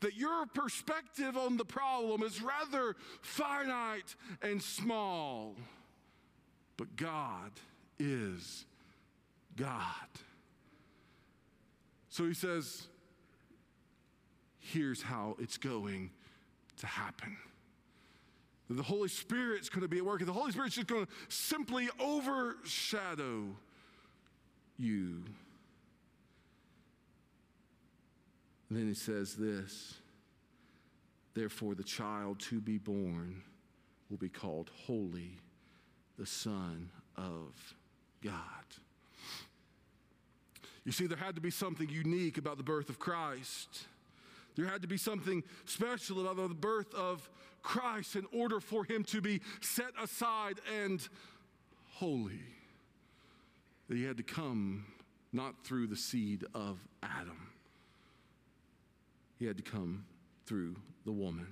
That 0.00 0.14
your 0.14 0.46
perspective 0.46 1.36
on 1.36 1.56
the 1.56 1.64
problem 1.64 2.22
is 2.22 2.42
rather 2.42 2.96
finite 3.22 4.14
and 4.42 4.62
small. 4.62 5.56
But 6.80 6.96
God 6.96 7.50
is 7.98 8.64
God. 9.54 9.76
So 12.08 12.24
he 12.24 12.32
says, 12.32 12.86
here's 14.58 15.02
how 15.02 15.36
it's 15.38 15.58
going 15.58 16.08
to 16.78 16.86
happen. 16.86 17.36
The 18.70 18.82
Holy 18.82 19.08
Spirit's 19.08 19.68
going 19.68 19.82
to 19.82 19.88
be 19.88 19.98
at 19.98 20.06
work, 20.06 20.20
and 20.20 20.28
the 20.28 20.32
Holy 20.32 20.52
Spirit's 20.52 20.76
just 20.76 20.86
going 20.86 21.04
to 21.04 21.12
simply 21.28 21.90
overshadow 22.00 23.54
you. 24.78 25.22
And 28.70 28.78
then 28.78 28.88
he 28.88 28.94
says 28.94 29.34
this 29.34 29.96
Therefore, 31.34 31.74
the 31.74 31.84
child 31.84 32.40
to 32.48 32.58
be 32.58 32.78
born 32.78 33.42
will 34.08 34.16
be 34.16 34.30
called 34.30 34.70
Holy, 34.86 35.36
the 36.20 36.26
Son 36.26 36.90
of 37.16 37.74
God. 38.22 38.34
You 40.84 40.92
see, 40.92 41.06
there 41.06 41.16
had 41.16 41.34
to 41.36 41.40
be 41.40 41.50
something 41.50 41.88
unique 41.88 42.36
about 42.36 42.58
the 42.58 42.62
birth 42.62 42.90
of 42.90 42.98
Christ. 42.98 43.86
There 44.54 44.66
had 44.66 44.82
to 44.82 44.88
be 44.88 44.98
something 44.98 45.42
special 45.64 46.28
about 46.28 46.48
the 46.48 46.54
birth 46.54 46.92
of 46.94 47.30
Christ 47.62 48.16
in 48.16 48.26
order 48.34 48.60
for 48.60 48.84
him 48.84 49.02
to 49.04 49.22
be 49.22 49.40
set 49.62 49.92
aside 50.00 50.60
and 50.82 51.06
holy. 51.94 52.42
That 53.88 53.96
he 53.96 54.04
had 54.04 54.18
to 54.18 54.22
come 54.22 54.84
not 55.32 55.64
through 55.64 55.86
the 55.86 55.96
seed 55.96 56.44
of 56.54 56.78
Adam, 57.02 57.48
he 59.38 59.46
had 59.46 59.56
to 59.56 59.62
come 59.62 60.04
through 60.44 60.76
the 61.06 61.12
woman. 61.12 61.46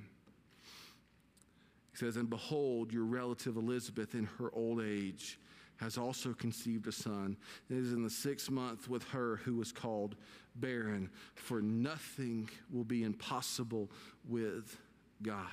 Says, 1.98 2.16
And 2.16 2.30
behold, 2.30 2.92
your 2.92 3.04
relative 3.04 3.56
Elizabeth 3.56 4.14
in 4.14 4.28
her 4.38 4.50
old 4.52 4.80
age 4.80 5.36
has 5.78 5.98
also 5.98 6.32
conceived 6.32 6.86
a 6.86 6.92
son. 6.92 7.36
Is 7.68 7.92
in 7.92 8.04
the 8.04 8.10
sixth 8.10 8.50
month 8.50 8.88
with 8.88 9.02
her 9.08 9.40
who 9.44 9.56
was 9.56 9.72
called 9.72 10.14
barren, 10.54 11.10
for 11.34 11.60
nothing 11.60 12.48
will 12.72 12.84
be 12.84 13.02
impossible 13.02 13.90
with 14.28 14.78
God. 15.22 15.46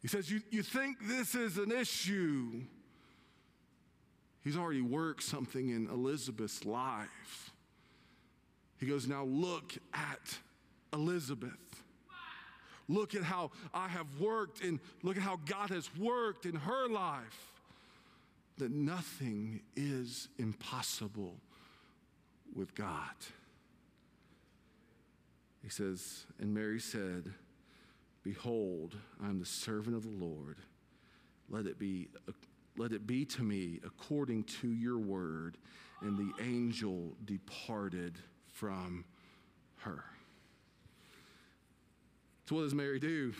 He 0.00 0.08
says, 0.08 0.28
You, 0.28 0.40
you 0.50 0.64
think 0.64 0.96
this 1.06 1.36
is 1.36 1.56
an 1.56 1.70
issue? 1.70 2.62
He's 4.42 4.56
already 4.56 4.82
worked 4.82 5.22
something 5.22 5.68
in 5.68 5.86
Elizabeth's 5.86 6.64
life. 6.64 7.52
He 8.80 8.86
goes, 8.86 9.06
Now 9.06 9.22
look 9.22 9.74
at 9.94 10.38
Elizabeth. 10.92 11.71
Look 12.88 13.14
at 13.14 13.22
how 13.22 13.50
I 13.72 13.88
have 13.88 14.20
worked 14.20 14.62
and 14.62 14.80
look 15.02 15.16
at 15.16 15.22
how 15.22 15.38
God 15.46 15.70
has 15.70 15.88
worked 15.96 16.46
in 16.46 16.56
her 16.56 16.88
life. 16.88 17.52
That 18.58 18.70
nothing 18.70 19.62
is 19.76 20.28
impossible 20.38 21.36
with 22.54 22.74
God. 22.74 23.14
He 25.62 25.68
says, 25.68 26.26
And 26.38 26.52
Mary 26.52 26.80
said, 26.80 27.32
Behold, 28.24 28.96
I 29.22 29.28
am 29.28 29.38
the 29.38 29.46
servant 29.46 29.96
of 29.96 30.02
the 30.02 30.24
Lord. 30.24 30.58
Let 31.48 31.66
it 31.66 31.78
be, 31.78 32.08
let 32.76 32.92
it 32.92 33.06
be 33.06 33.24
to 33.26 33.42
me 33.42 33.80
according 33.84 34.44
to 34.44 34.68
your 34.68 34.98
word. 34.98 35.56
And 36.00 36.18
the 36.18 36.32
angel 36.42 37.16
departed 37.24 38.18
from 38.46 39.04
her. 39.78 40.04
So, 42.44 42.56
what 42.56 42.62
does 42.62 42.74
Mary 42.74 42.98
do? 42.98 43.32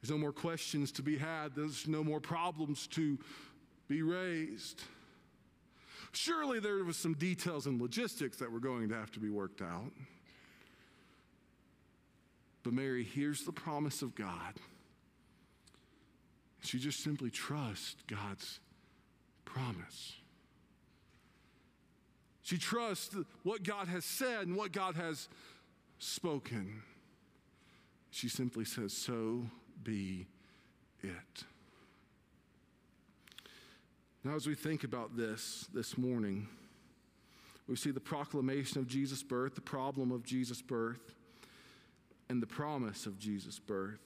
There's 0.00 0.10
no 0.10 0.18
more 0.18 0.32
questions 0.32 0.92
to 0.92 1.02
be 1.02 1.18
had, 1.18 1.54
there's 1.54 1.88
no 1.88 2.04
more 2.04 2.20
problems 2.20 2.86
to 2.88 3.18
be 3.88 4.02
raised. 4.02 4.82
Surely 6.12 6.60
there 6.60 6.84
was 6.84 6.96
some 6.96 7.14
details 7.14 7.66
and 7.66 7.80
logistics 7.80 8.38
that 8.38 8.50
were 8.50 8.60
going 8.60 8.88
to 8.88 8.94
have 8.94 9.10
to 9.12 9.20
be 9.20 9.28
worked 9.28 9.60
out. 9.60 9.92
But 12.62 12.72
Mary 12.72 13.02
hears 13.04 13.44
the 13.44 13.52
promise 13.52 14.02
of 14.02 14.14
God. 14.14 14.54
She 16.62 16.78
just 16.78 17.02
simply 17.02 17.30
trusts 17.30 17.96
God's 18.06 18.60
promise. 19.44 20.14
She 22.42 22.58
trusts 22.58 23.14
what 23.42 23.62
God 23.62 23.88
has 23.88 24.04
said 24.04 24.46
and 24.46 24.56
what 24.56 24.72
God 24.72 24.96
has 24.96 25.28
spoken. 25.98 26.82
She 28.10 28.28
simply 28.28 28.64
says, 28.64 28.92
So 28.92 29.46
be 29.82 30.26
it. 31.02 31.44
Now, 34.24 34.34
as 34.34 34.46
we 34.46 34.54
think 34.54 34.84
about 34.84 35.16
this 35.16 35.66
this 35.72 35.96
morning, 35.96 36.48
we 37.68 37.76
see 37.76 37.90
the 37.90 38.00
proclamation 38.00 38.78
of 38.78 38.86
Jesus' 38.86 39.22
birth, 39.22 39.54
the 39.54 39.60
problem 39.60 40.10
of 40.10 40.24
Jesus' 40.24 40.62
birth, 40.62 41.14
and 42.28 42.42
the 42.42 42.46
promise 42.46 43.06
of 43.06 43.18
Jesus' 43.18 43.58
birth. 43.58 44.00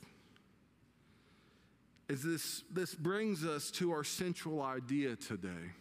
Is 2.09 2.23
this, 2.23 2.63
this 2.71 2.95
brings 2.95 3.45
us 3.45 3.71
to 3.73 3.93
our 3.93 4.05
central 4.05 4.61
idea 4.61 5.17
today. 5.17 5.73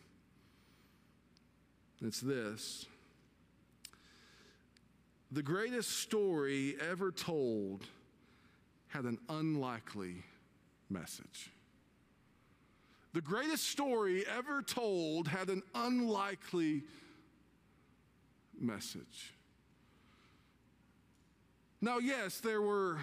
It's 2.01 2.21
this 2.21 2.85
the 5.31 5.43
greatest 5.43 5.99
story 5.99 6.75
ever 6.81 7.11
told 7.11 7.85
had 8.91 9.05
an 9.05 9.17
unlikely 9.29 10.23
message. 10.89 11.51
The 13.13 13.21
greatest 13.21 13.67
story 13.67 14.23
ever 14.37 14.61
told 14.61 15.27
had 15.27 15.49
an 15.49 15.63
unlikely 15.75 16.83
message. 18.59 19.33
Now, 21.81 21.97
yes, 21.97 22.39
there 22.39 22.61
were 22.61 22.99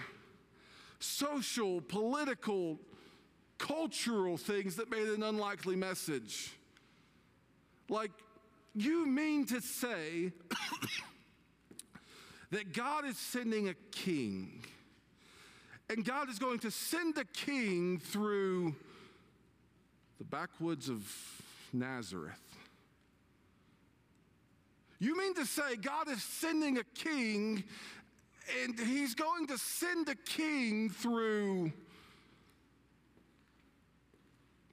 social, 1.01 1.81
political, 1.81 2.79
cultural 3.59 4.37
things 4.37 4.77
that 4.77 4.91
made 4.91 5.09
an 5.09 5.23
unlikely 5.23 5.77
message. 5.77 6.53
Like, 7.89 8.13
you 8.75 9.07
mean 9.07 9.47
to 9.47 9.61
say 9.61 10.33
that 12.51 12.73
God 12.73 13.05
is 13.05 13.19
sending 13.19 13.69
a 13.69 13.75
king, 13.91 14.65
and 15.91 16.05
God 16.05 16.29
is 16.29 16.39
going 16.39 16.59
to 16.61 16.71
send 16.71 17.17
a 17.19 17.25
king 17.25 17.99
through 17.99 18.75
the 20.19 20.25
backwoods 20.25 20.89
of 20.89 21.03
Nazareth. 21.73 22.35
You 24.99 25.17
mean 25.17 25.35
to 25.35 25.47
say 25.47 25.77
God 25.77 26.09
is 26.09 26.23
sending 26.23 26.79
a 26.79 26.85
king 26.95 27.63
and 28.63 28.79
he's 28.79 29.15
going 29.15 29.47
to 29.47 29.59
send 29.59 30.09
a 30.09 30.15
king 30.15 30.91
through 30.91 31.73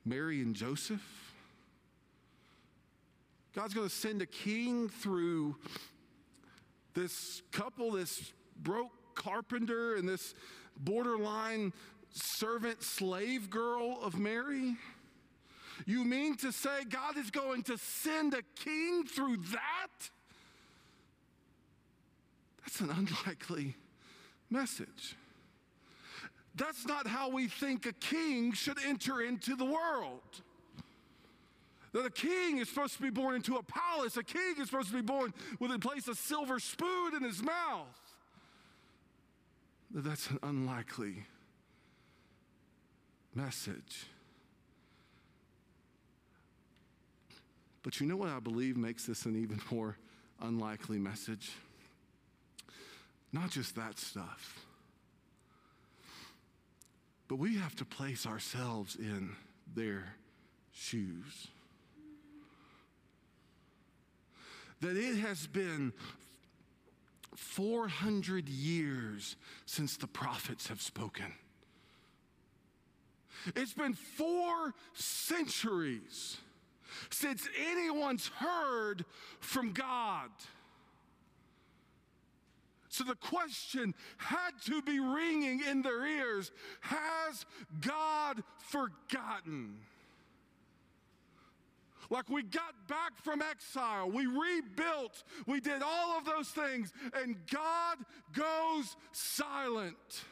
Mary 0.04 0.42
and 0.42 0.56
Joseph? 0.56 1.04
God's 3.54 3.74
going 3.74 3.88
to 3.88 3.94
send 3.94 4.22
a 4.22 4.26
king 4.26 4.90
through 4.90 5.56
this 6.94 7.42
couple, 7.52 7.92
this 7.92 8.34
broke 8.62 8.92
carpenter 9.16 9.96
and 9.96 10.08
this 10.08 10.34
borderline 10.78 11.74
servant 12.12 12.82
slave 12.84 13.50
girl 13.50 14.00
of 14.02 14.18
Mary? 14.18 14.76
You 15.86 16.04
mean 16.04 16.36
to 16.38 16.52
say 16.52 16.86
God 16.90 17.18
is 17.18 17.32
going 17.32 17.64
to 17.64 17.78
send 17.78 18.34
a 18.34 18.42
king 18.64 19.06
through 19.06 19.38
that? 19.38 20.10
That's 22.62 22.80
an 22.80 22.90
unlikely 22.90 23.76
message. 24.50 25.16
That's 26.56 26.86
not 26.86 27.06
how 27.08 27.30
we 27.30 27.48
think 27.48 27.86
a 27.86 27.94
king 27.94 28.54
should 28.54 28.78
enter 28.86 29.22
into 29.22 29.56
the 29.56 29.66
world. 29.66 30.22
That 31.92 32.06
a 32.06 32.10
king 32.10 32.58
is 32.58 32.70
supposed 32.70 32.96
to 32.96 33.02
be 33.02 33.10
born 33.10 33.36
into 33.36 33.56
a 33.56 33.64
palace, 33.64 34.18
a 34.18 34.24
king 34.24 34.56
is 34.60 34.70
supposed 34.70 34.90
to 34.90 34.96
be 34.96 35.02
born 35.02 35.34
with 35.60 35.72
a 35.72 35.80
place 35.80 36.08
a 36.08 36.16
silver 36.16 36.60
spoon 36.60 37.16
in 37.16 37.24
his 37.24 37.42
mouth. 37.42 38.05
That's 39.98 40.30
an 40.30 40.40
unlikely 40.44 41.24
message. 43.34 44.08
But 47.82 48.02
you 48.02 48.06
know 48.06 48.18
what 48.18 48.28
I 48.28 48.42
believe 48.42 48.76
makes 48.76 49.06
this 49.06 49.26
an 49.26 49.42
even 49.42 49.62
more 49.72 49.96
unlikely 50.42 51.00
message? 51.00 51.50
Not 53.32 53.52
just 53.52 53.78
that 53.78 53.98
stuff, 53.98 54.66
but 57.30 57.38
we 57.38 57.56
have 57.56 57.76
to 57.78 57.86
place 57.86 58.26
ourselves 58.26 58.98
in 58.98 59.34
their 59.76 60.16
shoes. 60.74 61.48
That 64.82 64.98
it 64.98 65.20
has 65.20 65.48
been 65.48 65.94
400 67.36 68.50
years 68.50 69.36
since 69.66 69.98
the 69.98 70.08
prophets 70.08 70.68
have 70.68 70.82
spoken. 70.82 71.34
It's 73.56 73.74
been 73.74 73.94
four 73.94 74.74
centuries 74.94 76.38
since 77.10 77.48
anyone's 77.70 78.28
heard 78.28 79.06
from 79.40 79.74
God. 79.74 80.30
So 82.90 83.04
the 83.04 83.16
question 83.16 83.94
had 84.18 84.52
to 84.68 84.82
be 84.82 85.00
ringing 85.00 85.62
in 85.70 85.82
their 85.82 86.06
ears 86.06 86.52
Has 86.80 87.46
God 87.82 88.42
forgotten? 88.60 89.80
Like 92.10 92.30
we 92.30 92.44
got 92.44 92.88
back 92.88 93.18
from 93.24 93.42
exile, 93.42 94.10
we 94.10 94.26
rebuilt, 94.26 95.24
we 95.48 95.60
did 95.60 95.82
all 95.82 96.18
of 96.18 96.26
those 96.26 96.50
things, 96.50 96.94
and 97.14 97.36
God 97.52 97.98
goes 98.34 98.96
silent. 99.12 100.24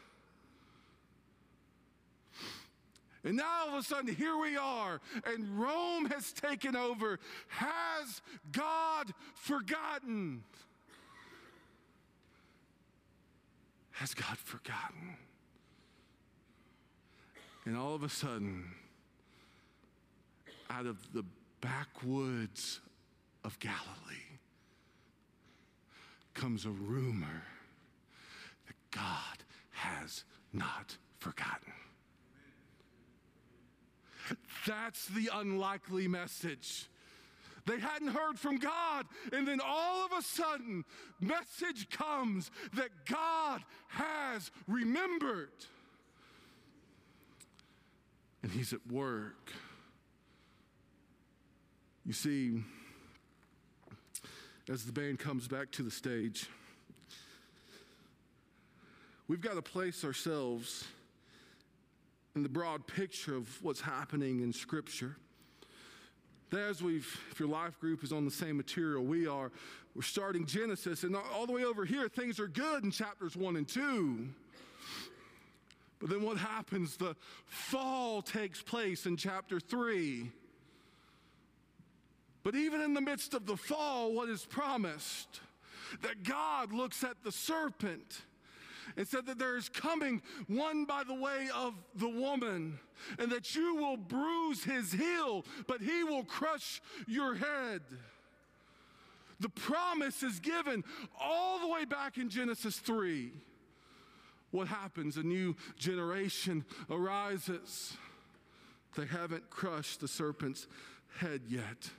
And 3.26 3.38
now 3.38 3.67
all 3.67 3.69
of 3.69 3.74
a 3.76 3.84
sudden, 3.84 4.13
here 4.13 4.38
we 4.38 4.57
are, 4.57 4.99
and 5.26 5.57
Rome 5.57 6.05
has 6.05 6.34
taken 6.34 6.76
over. 6.76 7.19
Has 7.47 8.21
God 8.51 9.13
forgotten? 9.36 10.43
Has 13.91 14.13
God 14.13 14.38
forgotten? 14.38 15.15
And 17.65 17.78
all 17.78 17.95
of 17.95 18.03
a 18.03 18.09
sudden, 18.09 18.65
out 20.69 20.86
of 20.86 20.97
the 21.13 21.24
backwoods 21.64 22.82
of 23.45 23.57
Galilee 23.59 23.80
comes 26.34 26.66
a 26.66 26.70
rumor 26.70 27.43
that 28.68 28.76
God 28.91 29.43
has 29.72 30.26
not 30.51 30.97
forgotten. 31.20 31.72
That's 34.68 35.07
the 35.07 35.30
unlikely 35.34 36.07
message. 36.09 36.89
They 37.66 37.80
hadn't 37.80 38.09
heard 38.09 38.38
from 38.38 38.57
God, 38.57 39.05
and 39.32 39.47
then 39.47 39.61
all 39.66 40.05
of 40.05 40.11
a 40.11 40.22
sudden, 40.22 40.84
message 41.22 41.89
comes 41.89 42.51
that 42.74 42.89
God 43.05 43.61
has 43.88 44.51
remembered. 44.68 45.51
And 48.41 48.51
He's 48.51 48.74
at 48.74 48.86
work. 48.91 49.53
You 52.06 52.12
see, 52.12 52.62
as 54.70 54.84
the 54.84 54.91
band 54.91 55.20
comes 55.20 55.47
back 55.47 55.72
to 55.72 55.84
the 55.84 55.91
stage, 55.91 56.49
we've 59.30 59.39
got 59.39 59.54
to 59.54 59.62
place 59.62 60.04
ourselves 60.04 60.84
in 62.36 62.43
the 62.43 62.49
broad 62.49 62.86
picture 62.88 63.36
of 63.36 63.47
what's 63.64 63.80
happening 63.80 64.41
in 64.41 64.51
Scripture. 64.51 65.16
that 66.54 66.62
as 66.62 66.84
we've, 66.84 67.20
if 67.32 67.39
your 67.39 67.49
life 67.49 67.80
group 67.80 68.04
is 68.04 68.12
on 68.12 68.26
the 68.26 68.32
same 68.32 68.58
material 68.58 69.04
we 69.04 69.28
are, 69.28 69.51
we're 69.95 70.01
starting 70.01 70.45
Genesis, 70.45 71.04
and 71.04 71.16
all 71.16 71.45
the 71.45 71.54
way 71.54 71.64
over 71.64 71.86
here, 71.86 72.10
things 72.10 72.39
are 72.39 72.47
good 72.47 72.84
in 72.84 72.91
chapters 72.91 73.36
one 73.36 73.56
and 73.56 73.68
two. 73.68 74.28
But 75.99 76.10
then 76.10 76.22
what 76.22 76.38
happens? 76.38 76.97
The 76.97 77.16
fall 77.45 78.22
takes 78.22 78.62
place 78.62 79.06
in 79.06 79.16
chapter 79.16 79.60
three. 79.60 80.32
But 82.43 82.55
even 82.55 82.81
in 82.81 82.93
the 82.93 83.01
midst 83.01 83.33
of 83.33 83.45
the 83.45 83.57
fall, 83.57 84.13
what 84.13 84.29
is 84.29 84.45
promised? 84.45 85.39
That 86.01 86.23
God 86.23 86.73
looks 86.73 87.03
at 87.03 87.23
the 87.23 87.31
serpent 87.31 88.21
and 88.97 89.07
said 89.07 89.25
that 89.27 89.39
there 89.39 89.55
is 89.55 89.69
coming 89.69 90.21
one 90.47 90.85
by 90.85 91.03
the 91.03 91.13
way 91.13 91.47
of 91.55 91.73
the 91.95 92.09
woman, 92.09 92.79
and 93.17 93.31
that 93.31 93.55
you 93.55 93.75
will 93.75 93.97
bruise 93.97 94.63
his 94.63 94.91
heel, 94.91 95.45
but 95.67 95.81
he 95.81 96.03
will 96.03 96.23
crush 96.23 96.81
your 97.07 97.35
head. 97.35 97.81
The 99.39 99.49
promise 99.49 100.21
is 100.21 100.39
given 100.39 100.83
all 101.19 101.59
the 101.59 101.67
way 101.67 101.85
back 101.85 102.17
in 102.17 102.29
Genesis 102.29 102.77
3. 102.77 103.31
What 104.51 104.67
happens? 104.67 105.17
A 105.17 105.23
new 105.23 105.55
generation 105.77 106.65
arises. 106.89 107.97
They 108.95 109.05
haven't 109.05 109.49
crushed 109.49 110.01
the 110.01 110.07
serpent's 110.07 110.67
head 111.17 111.41
yet. 111.47 111.89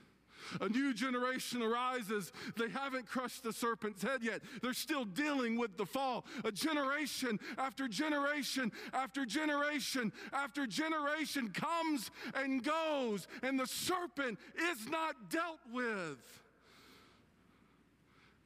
A 0.61 0.69
new 0.69 0.95
generation 0.95 1.63
arises. 1.63 2.33
They 2.57 2.69
haven't 2.69 3.07
crushed 3.07 3.43
the 3.43 3.53
serpent's 3.53 4.03
head 4.03 4.23
yet. 4.23 4.43
They're 4.63 4.73
still 4.73 5.05
dealing 5.05 5.59
with 5.59 5.77
the 5.77 5.87
fall. 5.87 6.25
A 6.45 6.53
generation 6.53 7.39
after 7.59 7.89
generation 7.89 8.73
after 8.93 9.27
generation 9.27 10.13
after 10.33 10.67
generation 10.67 11.51
comes 11.51 12.11
and 12.35 12.63
goes, 12.63 13.27
and 13.43 13.59
the 13.59 13.67
serpent 13.67 14.39
is 14.71 14.89
not 14.89 15.31
dealt 15.31 15.61
with. 15.73 16.19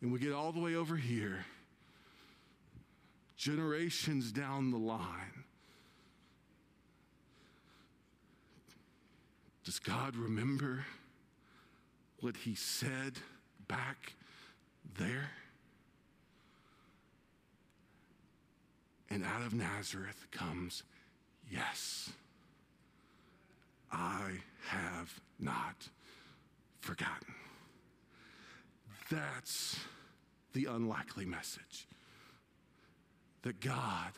And 0.01 0.13
we 0.13 0.19
get 0.19 0.33
all 0.33 0.53
the 0.53 0.61
way 0.61 0.77
over 0.77 0.97
here, 0.97 1.45
generations 3.37 4.31
down 4.31 4.71
the 4.71 4.79
line. 4.79 5.45
Does 9.65 9.79
God 9.81 10.17
remember? 10.17 10.87
What 12.21 12.37
he 12.37 12.55
said 12.55 13.15
back 13.67 14.15
there? 14.99 15.31
And 19.11 19.25
out 19.25 19.43
of 19.43 19.55
Nazareth 19.55 20.27
comes, 20.31 20.83
Yes, 21.51 22.11
I 23.91 24.33
have 24.67 25.21
not 25.39 25.89
forgotten. 26.81 27.35
That's 29.11 29.77
the 30.53 30.67
unlikely 30.67 31.25
message 31.25 31.87
that 33.43 33.61
God 33.61 34.13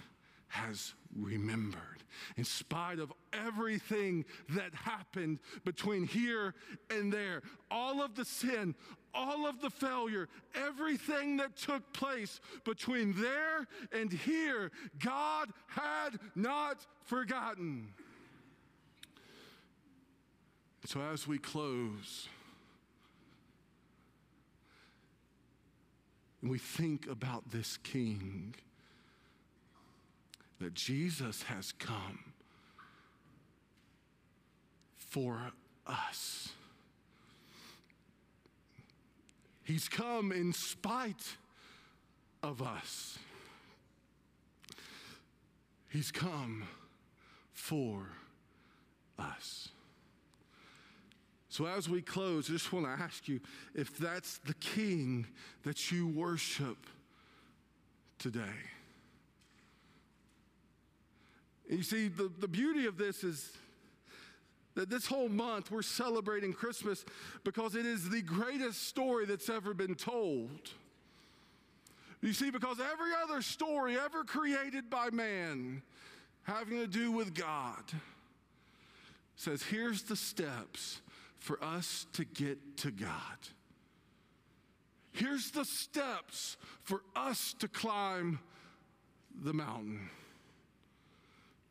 has 0.50 0.94
remembered. 1.16 2.04
In 2.36 2.44
spite 2.44 2.98
of 2.98 3.12
everything 3.32 4.24
that 4.50 4.74
happened 4.74 5.38
between 5.64 6.06
here 6.06 6.54
and 6.90 7.12
there, 7.12 7.42
all 7.70 8.02
of 8.02 8.16
the 8.16 8.24
sin, 8.24 8.74
all 9.14 9.46
of 9.46 9.60
the 9.60 9.70
failure, 9.70 10.28
everything 10.54 11.36
that 11.38 11.56
took 11.56 11.92
place 11.92 12.40
between 12.64 13.14
there 13.14 13.66
and 13.92 14.12
here, 14.12 14.70
God 14.98 15.50
had 15.68 16.18
not 16.34 16.84
forgotten. 17.04 17.94
So 20.84 21.00
as 21.00 21.28
we 21.28 21.38
close, 21.38 22.28
and 26.42 26.50
we 26.50 26.58
think 26.58 27.06
about 27.06 27.50
this 27.50 27.76
king, 27.76 28.56
that 30.60 30.74
Jesus 30.74 31.42
has 31.44 31.72
come 31.72 32.32
for 34.96 35.40
us. 35.86 36.50
He's 39.64 39.88
come 39.88 40.32
in 40.32 40.52
spite 40.52 41.36
of 42.42 42.62
us. 42.62 43.18
He's 45.88 46.10
come 46.10 46.64
for 47.52 48.06
us. 49.18 49.68
So, 51.48 51.66
as 51.66 51.88
we 51.88 52.00
close, 52.00 52.48
I 52.48 52.52
just 52.52 52.72
want 52.72 52.86
to 52.86 53.02
ask 53.02 53.26
you 53.26 53.40
if 53.74 53.98
that's 53.98 54.38
the 54.38 54.54
king 54.54 55.26
that 55.64 55.90
you 55.90 56.06
worship 56.06 56.78
today. 58.18 58.70
And 61.70 61.78
you 61.78 61.84
see, 61.84 62.08
the, 62.08 62.30
the 62.40 62.48
beauty 62.48 62.86
of 62.86 62.98
this 62.98 63.22
is 63.22 63.52
that 64.74 64.90
this 64.90 65.06
whole 65.06 65.28
month 65.28 65.70
we're 65.70 65.82
celebrating 65.82 66.52
Christmas 66.52 67.04
because 67.44 67.76
it 67.76 67.86
is 67.86 68.10
the 68.10 68.22
greatest 68.22 68.88
story 68.88 69.24
that's 69.24 69.48
ever 69.48 69.72
been 69.72 69.94
told. 69.94 70.70
You 72.20 72.32
see, 72.32 72.50
because 72.50 72.78
every 72.80 73.12
other 73.22 73.40
story 73.40 73.96
ever 73.96 74.24
created 74.24 74.90
by 74.90 75.10
man 75.10 75.82
having 76.42 76.78
to 76.78 76.88
do 76.88 77.12
with 77.12 77.34
God 77.34 77.84
says, 79.36 79.62
here's 79.62 80.02
the 80.02 80.16
steps 80.16 81.00
for 81.38 81.62
us 81.62 82.06
to 82.14 82.24
get 82.24 82.58
to 82.78 82.90
God. 82.90 83.10
Here's 85.12 85.52
the 85.52 85.64
steps 85.64 86.56
for 86.82 87.02
us 87.14 87.54
to 87.60 87.68
climb 87.68 88.40
the 89.42 89.54
mountain. 89.54 90.10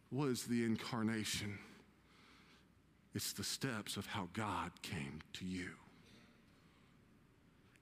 What 0.09 0.29
is 0.29 0.43
the 0.43 0.63
incarnation? 0.63 1.59
It's 3.13 3.33
the 3.33 3.43
steps 3.43 3.97
of 3.97 4.05
how 4.05 4.29
God 4.33 4.71
came 4.81 5.19
to 5.33 5.45
you. 5.45 5.69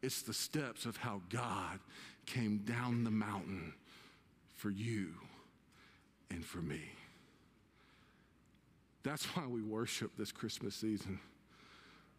It's 0.01 0.21
the 0.21 0.33
steps 0.33 0.85
of 0.85 0.97
how 0.97 1.21
God 1.29 1.79
came 2.25 2.59
down 2.59 3.03
the 3.03 3.11
mountain 3.11 3.73
for 4.55 4.69
you 4.69 5.13
and 6.29 6.45
for 6.45 6.59
me. 6.59 6.81
That's 9.03 9.25
why 9.35 9.47
we 9.47 9.61
worship 9.61 10.11
this 10.17 10.31
Christmas 10.31 10.75
season. 10.75 11.19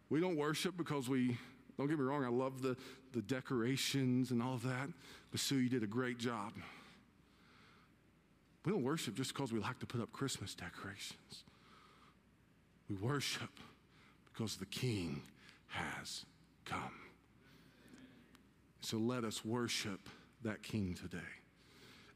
We 0.09 0.19
don't 0.19 0.37
worship 0.37 0.75
because 0.75 1.07
we, 1.07 1.37
don't 1.77 1.87
get 1.87 1.99
me 1.99 2.05
wrong, 2.05 2.25
I 2.25 2.29
love 2.29 2.61
the, 2.61 2.75
the 3.13 3.21
decorations 3.21 4.31
and 4.31 4.41
all 4.41 4.55
of 4.55 4.63
that, 4.63 4.89
but 5.31 5.39
Sue, 5.39 5.57
you 5.57 5.69
did 5.69 5.83
a 5.83 5.87
great 5.87 6.17
job. 6.17 6.53
We 8.65 8.71
don't 8.71 8.83
worship 8.83 9.15
just 9.15 9.33
because 9.33 9.51
we 9.51 9.59
like 9.59 9.79
to 9.79 9.85
put 9.85 10.01
up 10.01 10.11
Christmas 10.11 10.53
decorations. 10.53 11.43
We 12.89 12.95
worship 12.95 13.49
because 14.31 14.57
the 14.57 14.65
King 14.65 15.21
has 15.67 16.25
come. 16.65 16.91
So 18.81 18.97
let 18.97 19.23
us 19.23 19.45
worship 19.45 20.09
that 20.43 20.63
King 20.63 20.95
today. 20.99 21.17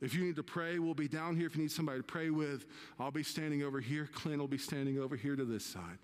If 0.01 0.13
you 0.13 0.23
need 0.23 0.35
to 0.35 0.43
pray, 0.43 0.79
we'll 0.79 0.93
be 0.93 1.07
down 1.07 1.37
here. 1.37 1.47
If 1.47 1.55
you 1.55 1.61
need 1.61 1.71
somebody 1.71 1.99
to 1.99 2.03
pray 2.03 2.29
with, 2.29 2.65
I'll 2.99 3.11
be 3.11 3.23
standing 3.23 3.63
over 3.63 3.79
here. 3.79 4.09
Clint 4.13 4.39
will 4.39 4.47
be 4.47 4.57
standing 4.57 4.99
over 4.99 5.15
here 5.15 5.35
to 5.35 5.45
this 5.45 5.65
side. 5.65 5.97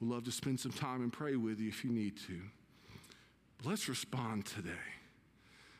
We'd 0.00 0.10
love 0.10 0.24
to 0.24 0.32
spend 0.32 0.58
some 0.58 0.72
time 0.72 1.02
and 1.02 1.12
pray 1.12 1.36
with 1.36 1.60
you 1.60 1.68
if 1.68 1.84
you 1.84 1.90
need 1.90 2.16
to. 2.26 2.40
But 3.58 3.70
let's 3.70 3.88
respond 3.88 4.46
today. 4.46 4.70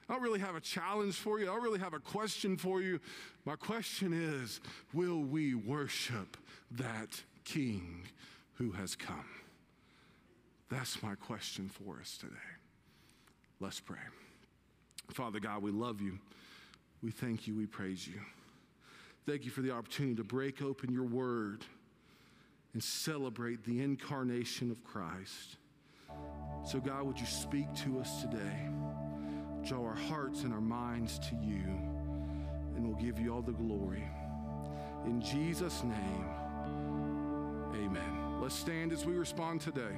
I 0.09 0.15
don't 0.15 0.23
really 0.23 0.41
have 0.41 0.55
a 0.55 0.61
challenge 0.61 1.17
for 1.17 1.39
you. 1.39 1.51
I 1.51 1.55
don't 1.55 1.63
really 1.63 1.81
have 1.81 1.93
a 1.95 1.99
question 1.99 2.57
for 2.57 2.81
you. 2.81 2.99
My 3.45 3.57
question 3.57 4.13
is 4.13 4.61
Will 4.93 5.21
we 5.21 5.55
worship 5.55 6.37
that 6.73 7.23
King 7.45 8.03
who 8.55 8.73
has 8.73 8.97
come? 8.97 9.29
That's 10.71 11.03
my 11.03 11.15
question 11.15 11.69
for 11.69 11.99
us 12.01 12.17
today. 12.19 12.35
Let's 13.61 13.81
pray. 13.81 13.99
Father 15.11 15.41
God, 15.41 15.63
we 15.63 15.71
love 15.71 16.01
you. 16.01 16.19
We 17.03 17.11
thank 17.11 17.47
you. 17.47 17.55
We 17.55 17.67
praise 17.67 18.07
you. 18.07 18.21
Thank 19.27 19.45
you 19.45 19.51
for 19.51 19.61
the 19.61 19.71
opportunity 19.71 20.15
to 20.17 20.25
break 20.25 20.63
open 20.63 20.93
your 20.93 21.05
word 21.05 21.65
and 22.73 22.83
celebrate 22.83 23.65
the 23.65 23.83
incarnation 23.83 24.71
of 24.71 24.83
Christ. 24.85 25.57
So, 26.65 26.81
God, 26.81 27.05
would 27.05 27.21
you 27.21 27.27
speak 27.27 27.67
to 27.85 28.01
us 28.01 28.23
today? 28.23 28.69
Draw 29.69 29.85
our 29.85 29.95
hearts 29.95 30.45
and 30.45 30.55
our 30.55 30.63
minds 30.63 31.19
to 31.19 31.35
you, 31.43 31.63
and 32.75 32.87
we'll 32.87 32.97
give 32.97 33.21
you 33.21 33.35
all 33.35 33.43
the 33.43 33.53
glory. 33.53 34.03
In 35.05 35.21
Jesus' 35.21 35.85
name, 35.85 36.25
amen. 37.75 38.41
Let's 38.41 38.55
stand 38.55 38.95
as 38.95 39.05
we 39.05 39.13
respond 39.13 39.61
today. 39.61 39.95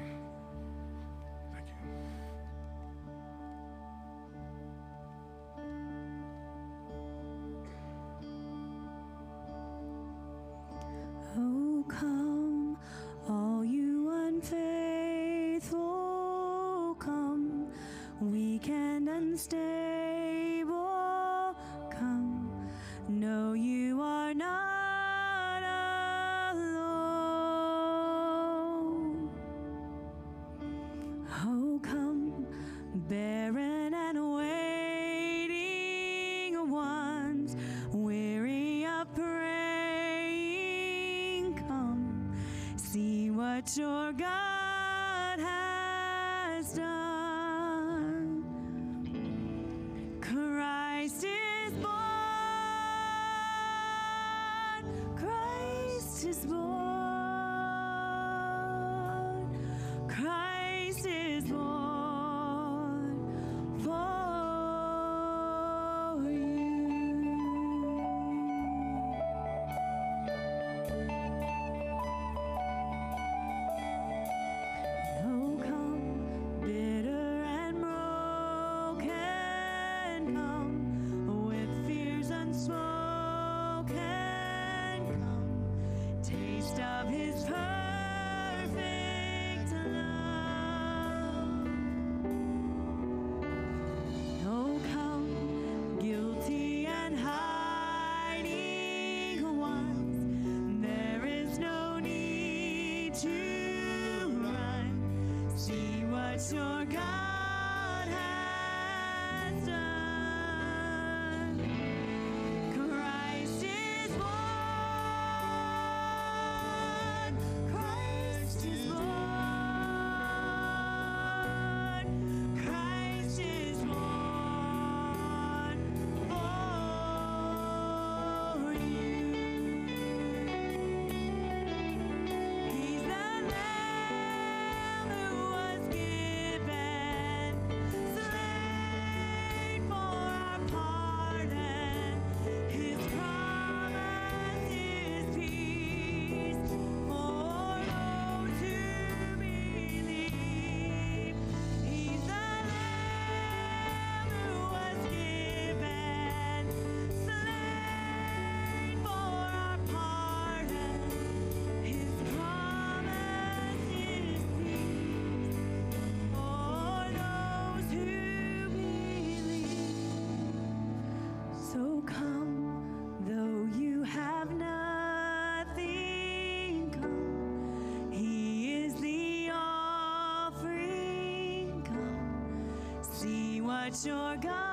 Your 184.07 184.37
God 184.37 184.70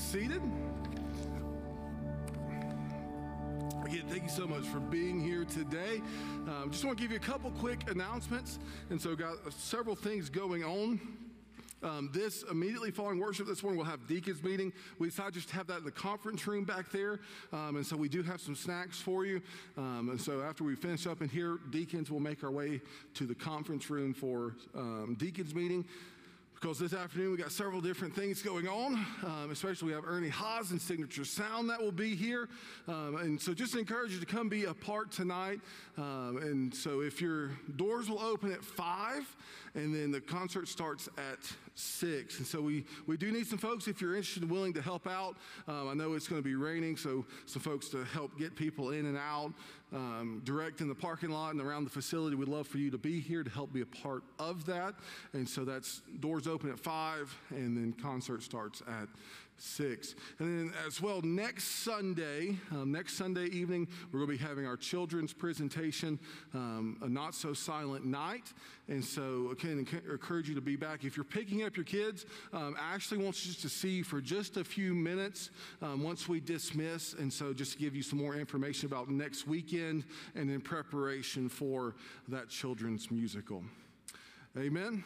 seated. 0.00 0.40
Again, 3.84 4.04
thank 4.08 4.22
you 4.22 4.28
so 4.28 4.46
much 4.46 4.64
for 4.64 4.80
being 4.80 5.20
here 5.20 5.44
today. 5.44 6.00
Um, 6.48 6.70
just 6.70 6.84
want 6.84 6.96
to 6.96 7.02
give 7.02 7.10
you 7.10 7.18
a 7.18 7.20
couple 7.20 7.50
quick 7.52 7.90
announcements. 7.90 8.58
And 8.88 9.00
so, 9.00 9.14
got 9.14 9.36
several 9.52 9.94
things 9.94 10.30
going 10.30 10.64
on. 10.64 11.00
Um, 11.82 12.10
this 12.12 12.44
immediately 12.50 12.90
following 12.90 13.18
worship 13.18 13.46
this 13.46 13.62
morning, 13.62 13.78
we'll 13.78 13.88
have 13.88 14.06
deacons 14.06 14.42
meeting. 14.42 14.72
We 14.98 15.08
decided 15.08 15.34
just 15.34 15.48
to 15.50 15.54
have 15.54 15.66
that 15.68 15.78
in 15.78 15.84
the 15.84 15.90
conference 15.90 16.46
room 16.46 16.64
back 16.64 16.90
there, 16.90 17.20
um, 17.52 17.76
and 17.76 17.86
so 17.86 17.96
we 17.96 18.08
do 18.08 18.22
have 18.22 18.40
some 18.40 18.54
snacks 18.54 19.00
for 19.00 19.24
you. 19.24 19.40
Um, 19.78 20.08
and 20.10 20.20
so 20.20 20.42
after 20.42 20.62
we 20.62 20.76
finish 20.76 21.06
up 21.06 21.22
in 21.22 21.28
here, 21.28 21.58
deacons 21.70 22.10
will 22.10 22.20
make 22.20 22.44
our 22.44 22.50
way 22.50 22.82
to 23.14 23.26
the 23.26 23.34
conference 23.34 23.88
room 23.88 24.12
for 24.12 24.56
um, 24.74 25.16
deacons 25.18 25.54
meeting 25.54 25.86
because 26.60 26.78
this 26.78 26.92
afternoon 26.92 27.30
we 27.30 27.38
got 27.38 27.50
several 27.50 27.80
different 27.80 28.14
things 28.14 28.42
going 28.42 28.68
on. 28.68 28.94
Um, 29.24 29.50
especially 29.50 29.88
we 29.88 29.94
have 29.94 30.04
Ernie 30.06 30.28
Haas 30.28 30.72
and 30.72 30.80
Signature 30.80 31.24
Sound 31.24 31.70
that 31.70 31.80
will 31.80 31.90
be 31.90 32.14
here, 32.14 32.50
um, 32.86 33.16
and 33.16 33.40
so 33.40 33.54
just 33.54 33.74
encourage 33.76 34.12
you 34.12 34.20
to 34.20 34.26
come 34.26 34.50
be 34.50 34.64
a 34.64 34.74
part 34.74 35.10
tonight. 35.10 35.60
Um, 35.96 36.38
and 36.42 36.74
so 36.74 37.00
if 37.00 37.20
your 37.20 37.50
doors 37.76 38.10
will 38.10 38.20
open 38.20 38.52
at 38.52 38.62
five, 38.62 39.24
and 39.74 39.94
then 39.94 40.10
the 40.10 40.20
concert 40.20 40.68
starts 40.68 41.08
at 41.16 41.38
six. 41.74 42.38
And 42.38 42.46
so 42.46 42.60
we 42.60 42.84
we 43.06 43.16
do 43.16 43.32
need 43.32 43.46
some 43.46 43.58
folks 43.58 43.88
if 43.88 44.02
you're 44.02 44.16
interested 44.16 44.42
and 44.42 44.52
willing 44.52 44.74
to 44.74 44.82
help 44.82 45.06
out. 45.06 45.36
Um, 45.66 45.88
I 45.88 45.94
know 45.94 46.12
it's 46.12 46.28
going 46.28 46.42
to 46.42 46.46
be 46.46 46.56
raining, 46.56 46.96
so 46.96 47.24
some 47.46 47.62
folks 47.62 47.88
to 47.90 48.04
help 48.04 48.38
get 48.38 48.54
people 48.54 48.90
in 48.90 49.06
and 49.06 49.16
out, 49.16 49.54
um, 49.92 50.40
direct 50.44 50.80
in 50.80 50.88
the 50.88 50.94
parking 50.94 51.30
lot 51.30 51.52
and 51.52 51.60
around 51.60 51.84
the 51.84 51.90
facility. 51.90 52.36
We'd 52.36 52.48
love 52.48 52.66
for 52.66 52.78
you 52.78 52.90
to 52.90 52.98
be 52.98 53.20
here 53.20 53.42
to 53.42 53.50
help 53.50 53.72
be 53.72 53.80
a 53.80 53.86
part 53.86 54.22
of 54.38 54.66
that. 54.66 54.94
And 55.32 55.48
so 55.48 55.64
that's 55.64 56.02
doors 56.20 56.46
open 56.46 56.70
at 56.70 56.78
five, 56.78 57.34
and 57.50 57.76
then 57.76 57.92
concert 58.00 58.42
starts 58.42 58.82
at 58.82 59.08
six. 59.62 60.14
And 60.38 60.70
then 60.70 60.74
as 60.86 61.00
well, 61.00 61.20
next 61.22 61.84
Sunday, 61.84 62.56
um, 62.72 62.90
next 62.92 63.14
Sunday 63.14 63.46
evening, 63.46 63.88
we're 64.12 64.20
going 64.20 64.36
to 64.36 64.38
be 64.38 64.48
having 64.48 64.66
our 64.66 64.76
children's 64.76 65.32
presentation, 65.32 66.18
um, 66.54 66.98
a 67.02 67.08
not 67.08 67.34
so 67.34 67.52
silent 67.52 68.04
night. 68.04 68.52
And 68.88 69.04
so, 69.04 69.54
enc- 69.60 70.10
encourage 70.10 70.48
you 70.48 70.54
to 70.54 70.60
be 70.60 70.76
back. 70.76 71.04
If 71.04 71.16
you're 71.16 71.24
picking 71.24 71.62
up 71.62 71.76
your 71.76 71.84
kids, 71.84 72.26
um, 72.52 72.76
Ashley 72.80 73.18
wants 73.18 73.46
you 73.46 73.54
to 73.54 73.68
see 73.68 74.02
for 74.02 74.20
just 74.20 74.56
a 74.56 74.64
few 74.64 74.94
minutes 74.94 75.50
um, 75.80 76.02
once 76.02 76.28
we 76.28 76.40
dismiss. 76.40 77.14
And 77.14 77.32
so, 77.32 77.52
just 77.52 77.72
to 77.72 77.78
give 77.78 77.94
you 77.94 78.02
some 78.02 78.18
more 78.18 78.34
information 78.34 78.86
about 78.86 79.08
next 79.08 79.46
weekend 79.46 80.04
and 80.34 80.50
in 80.50 80.60
preparation 80.60 81.48
for 81.48 81.94
that 82.28 82.48
children's 82.48 83.10
musical. 83.10 83.62
Amen. 84.58 85.04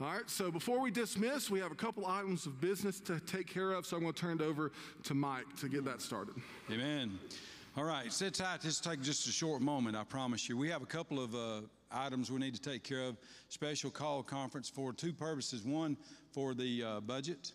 All 0.00 0.06
right, 0.06 0.30
so 0.30 0.52
before 0.52 0.80
we 0.80 0.92
dismiss, 0.92 1.50
we 1.50 1.58
have 1.58 1.72
a 1.72 1.74
couple 1.74 2.06
items 2.06 2.46
of 2.46 2.60
business 2.60 3.00
to 3.00 3.18
take 3.18 3.48
care 3.48 3.72
of, 3.72 3.84
so 3.84 3.96
I'm 3.96 4.04
going 4.04 4.14
to 4.14 4.20
turn 4.20 4.40
it 4.40 4.44
over 4.44 4.70
to 5.02 5.14
Mike 5.14 5.56
to 5.58 5.68
get 5.68 5.84
that 5.86 6.00
started. 6.00 6.36
Amen. 6.70 7.18
All 7.76 7.82
right, 7.82 8.12
sit 8.12 8.34
tight. 8.34 8.62
Will 8.62 8.70
take 8.70 9.00
just 9.00 9.26
a 9.26 9.32
short 9.32 9.60
moment, 9.60 9.96
I 9.96 10.04
promise 10.04 10.48
you. 10.48 10.56
We 10.56 10.70
have 10.70 10.82
a 10.82 10.86
couple 10.86 11.18
of 11.18 11.34
uh, 11.34 11.62
items 11.90 12.30
we 12.30 12.38
need 12.38 12.54
to 12.54 12.60
take 12.60 12.84
care 12.84 13.02
of. 13.02 13.16
Special 13.48 13.90
call 13.90 14.22
conference 14.22 14.68
for 14.68 14.92
two 14.92 15.12
purposes. 15.12 15.64
One, 15.64 15.96
for 16.30 16.54
the 16.54 16.84
uh, 16.84 17.00
budget, 17.00 17.50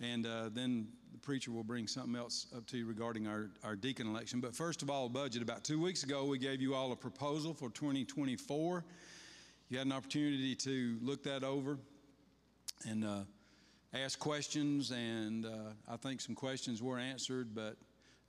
and 0.00 0.26
uh, 0.26 0.50
then 0.52 0.88
the 1.12 1.18
preacher 1.20 1.52
will 1.52 1.62
bring 1.62 1.86
something 1.86 2.16
else 2.16 2.48
up 2.56 2.66
to 2.66 2.78
you 2.78 2.86
regarding 2.86 3.28
our, 3.28 3.50
our 3.62 3.76
deacon 3.76 4.08
election. 4.08 4.40
But 4.40 4.52
first 4.52 4.82
of 4.82 4.90
all, 4.90 5.08
budget. 5.08 5.42
About 5.42 5.62
two 5.62 5.80
weeks 5.80 6.02
ago, 6.02 6.24
we 6.24 6.38
gave 6.38 6.60
you 6.60 6.74
all 6.74 6.90
a 6.90 6.96
proposal 6.96 7.54
for 7.54 7.70
2024. 7.70 8.84
You 9.70 9.76
had 9.76 9.86
an 9.86 9.92
opportunity 9.92 10.54
to 10.54 10.96
look 11.02 11.22
that 11.24 11.44
over 11.44 11.78
and 12.88 13.04
uh, 13.04 13.20
ask 13.92 14.18
questions, 14.18 14.92
and 14.92 15.44
uh, 15.44 15.72
I 15.86 15.98
think 15.98 16.22
some 16.22 16.34
questions 16.34 16.82
were 16.82 16.98
answered, 16.98 17.54
but 17.54 17.76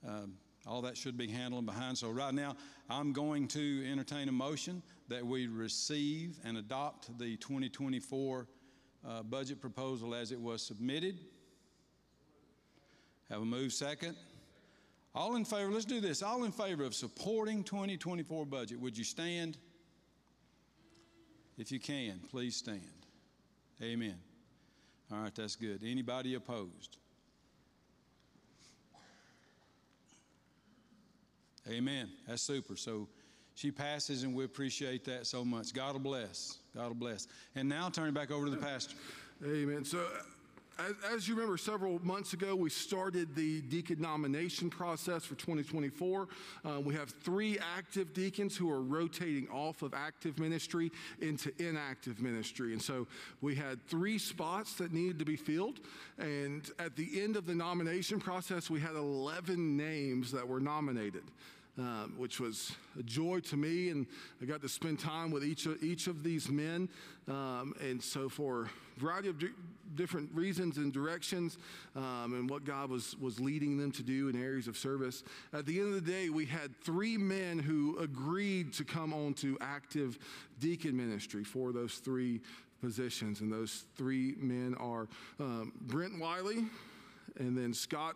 um, 0.06 0.34
all 0.68 0.82
that 0.82 0.98
should 0.98 1.18
be 1.18 1.28
handled 1.28 1.66
behind. 1.66 1.98
So 1.98 2.10
right 2.10 2.34
now, 2.34 2.58
I'm 2.90 3.14
going 3.14 3.48
to 3.50 3.90
entertain 3.90 4.28
a 4.28 4.34
motion 4.34 4.84
that 5.08 5.26
we 5.26 5.48
receive 5.48 6.38
and 6.44 6.58
adopt 6.58 7.18
the 7.18 7.38
2024 7.38 8.46
uh, 9.08 9.24
budget 9.24 9.62
proposal 9.62 10.14
as 10.14 10.34
it 10.34 10.42
was 10.42 10.62
submitted. 10.62 11.20
Have 13.30 13.42
a 13.42 13.46
move 13.46 13.72
second. 13.72 14.18
All 15.16 15.38
in 15.38 15.46
favor, 15.46 15.72
let's 15.72 15.86
do 15.86 16.02
this. 16.02 16.22
All 16.22 16.44
in 16.44 16.52
favor 16.52 16.84
of 16.84 16.94
supporting 16.94 17.64
2024 17.64 18.46
budget, 18.46 18.78
would 18.78 18.98
you 18.98 19.06
stand? 19.06 19.58
If 21.60 21.74
you 21.74 21.80
can, 21.80 22.22
please 22.32 22.56
stand. 22.56 22.80
Amen. 23.84 24.16
All 25.12 25.20
right, 25.20 25.36
that's 25.36 25.58
good. 25.58 25.82
Anybody 25.86 26.36
opposed? 26.36 26.98
Amen. 31.70 32.10
That's 32.28 32.42
super. 32.42 32.78
So 32.78 33.10
she 33.56 33.72
passes, 33.72 34.24
and 34.24 34.34
we 34.34 34.46
appreciate 34.46 35.04
that 35.06 35.28
so 35.28 35.44
much. 35.44 35.74
God 35.74 35.94
will 35.94 36.00
bless. 36.00 36.60
God 36.74 36.88
will 36.88 36.96
bless. 36.96 37.28
And 37.56 37.68
now 37.68 37.90
turn 37.90 38.08
it 38.08 38.14
back 38.14 38.32
over 38.32 38.46
to 38.46 38.52
the 38.52 38.58
pastor. 38.58 38.96
Amen. 39.46 39.84
So, 39.84 40.02
as, 40.80 41.16
as 41.16 41.28
you 41.28 41.36
remember, 41.36 41.58
several 41.58 42.00
months 42.06 42.34
ago, 42.34 42.56
we 42.56 42.70
started 42.70 43.36
the 43.36 43.62
deacon 43.62 44.00
nomination 44.00 44.70
process 44.70 45.26
for 45.26 45.36
2024. 45.36 46.28
Uh, 46.66 46.80
we 46.80 46.94
have 46.94 47.10
three 47.10 47.60
active 47.60 48.14
deacons 48.14 48.56
who 48.56 48.72
are 48.72 48.82
rotating 48.82 49.48
off 49.50 49.82
of 49.82 49.94
active 49.94 50.40
ministry 50.40 50.92
into 51.22 51.52
inactive 51.60 52.22
ministry. 52.22 52.74
And 52.74 52.82
so 52.82 53.08
we 53.42 53.56
had 53.56 53.86
three 53.88 54.18
spots 54.18 54.76
that 54.76 54.94
needed 54.94 55.20
to 55.20 55.26
be 55.26 55.36
filled. 55.36 55.80
And 56.18 56.70
at 56.80 56.96
the 56.96 57.22
end 57.22 57.36
of 57.36 57.46
the 57.46 57.56
nomination 57.56 58.20
process, 58.20 58.70
we 58.70 58.80
had 58.80 58.96
11 58.96 59.76
names 59.76 60.32
that 60.32 60.48
were 60.48 60.60
nominated 60.60 61.24
um, 61.80 62.14
which 62.18 62.40
was 62.40 62.74
a 63.00 63.04
joy 63.04 63.40
to 63.40 63.58
me. 63.58 63.90
And 63.90 64.06
I 64.42 64.46
got 64.46 64.62
to 64.62 64.70
spend 64.70 65.00
time 65.00 65.32
with 65.32 65.44
each 65.44 65.66
of, 65.66 65.82
each 65.82 66.08
of 66.08 66.24
these 66.24 66.50
men. 66.50 66.90
Um, 67.28 67.74
and 67.80 68.02
so, 68.04 68.28
for 68.28 68.70
a 68.98 69.00
variety 69.00 69.30
of 69.30 69.38
different 69.96 70.30
reasons 70.34 70.78
and 70.78 70.94
directions, 70.94 71.58
um, 71.96 72.34
and 72.34 72.50
what 72.50 72.66
God 72.66 72.90
was, 72.90 73.16
was 73.18 73.40
leading 73.40 73.78
them 73.78 73.92
to 73.94 74.04
do 74.04 74.30
in 74.30 74.42
areas 74.42 74.68
of 74.68 74.78
service, 74.78 75.24
at 75.54 75.66
the 75.66 75.80
end 75.80 75.90
of 75.90 76.06
the 76.06 76.12
day, 76.12 76.30
we 76.30 76.46
had 76.46 76.76
three 76.82 77.18
men 77.18 77.60
who 77.60 77.98
agreed 78.00 78.74
to 78.74 78.84
come 78.84 79.14
on 79.14 79.34
to 79.36 79.58
active 79.62 80.20
deacon 80.60 80.96
ministry 80.96 81.44
for 81.44 81.72
those 81.72 81.96
three 81.96 82.42
positions. 82.82 83.42
And 83.42 83.52
those 83.52 83.86
three 83.96 84.36
men 84.38 84.76
are 84.80 85.08
um, 85.40 85.74
Brent 85.82 86.20
Wiley, 86.20 86.66
and 87.38 87.58
then 87.58 87.74
Scott 87.74 88.16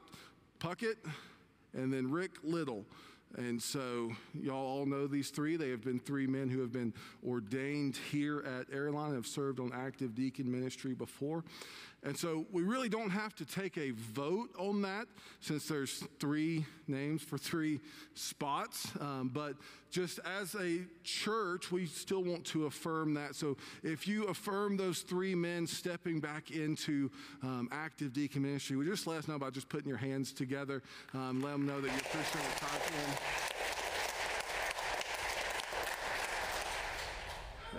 Puckett, 0.59 0.97
and 1.73 1.91
then 1.91 2.09
Rick 2.09 2.31
Little. 2.43 2.85
And 3.35 3.61
so, 3.61 4.11
y'all 4.33 4.55
all 4.55 4.85
know 4.85 5.07
these 5.07 5.29
three. 5.29 5.55
They 5.55 5.69
have 5.69 5.81
been 5.81 5.99
three 5.99 6.27
men 6.27 6.49
who 6.49 6.61
have 6.61 6.71
been 6.71 6.93
ordained 7.27 7.97
here 8.11 8.41
at 8.41 8.71
Airline, 8.71 9.15
have 9.15 9.25
served 9.25 9.59
on 9.59 9.71
active 9.73 10.13
deacon 10.13 10.51
ministry 10.51 10.93
before. 10.93 11.43
And 12.05 12.17
so, 12.17 12.45
we 12.51 12.63
really 12.63 12.89
don't 12.89 13.11
have 13.11 13.33
to 13.35 13.45
take 13.45 13.77
a 13.77 13.91
vote 13.91 14.49
on 14.59 14.81
that 14.81 15.07
since 15.39 15.67
there's 15.67 16.03
three 16.19 16.65
names 16.87 17.21
for 17.21 17.37
three 17.37 17.79
spots. 18.13 18.91
Um, 18.99 19.31
but 19.33 19.55
just 19.89 20.19
as 20.39 20.55
a 20.55 20.81
church, 21.03 21.71
we 21.71 21.85
still 21.85 22.23
want 22.23 22.43
to 22.45 22.65
affirm 22.65 23.13
that. 23.13 23.35
So, 23.35 23.57
if 23.83 24.07
you 24.07 24.25
affirm 24.25 24.75
those 24.75 24.99
three 24.99 25.33
men 25.33 25.65
stepping 25.65 26.19
back 26.19 26.51
into 26.51 27.09
um, 27.41 27.69
active 27.71 28.11
deacon 28.11 28.41
ministry, 28.41 28.75
you 28.75 28.83
just 28.85 29.07
let 29.07 29.19
us 29.19 29.27
know 29.27 29.39
by 29.39 29.49
just 29.49 29.69
putting 29.69 29.87
your 29.87 29.97
hands 29.97 30.33
together? 30.33 30.83
Um, 31.13 31.41
let 31.41 31.51
them 31.51 31.65
know 31.65 31.79
that 31.79 31.89
you're 31.89 31.99
Christian 32.01 32.41
and 32.41 32.57
type. 32.57 32.83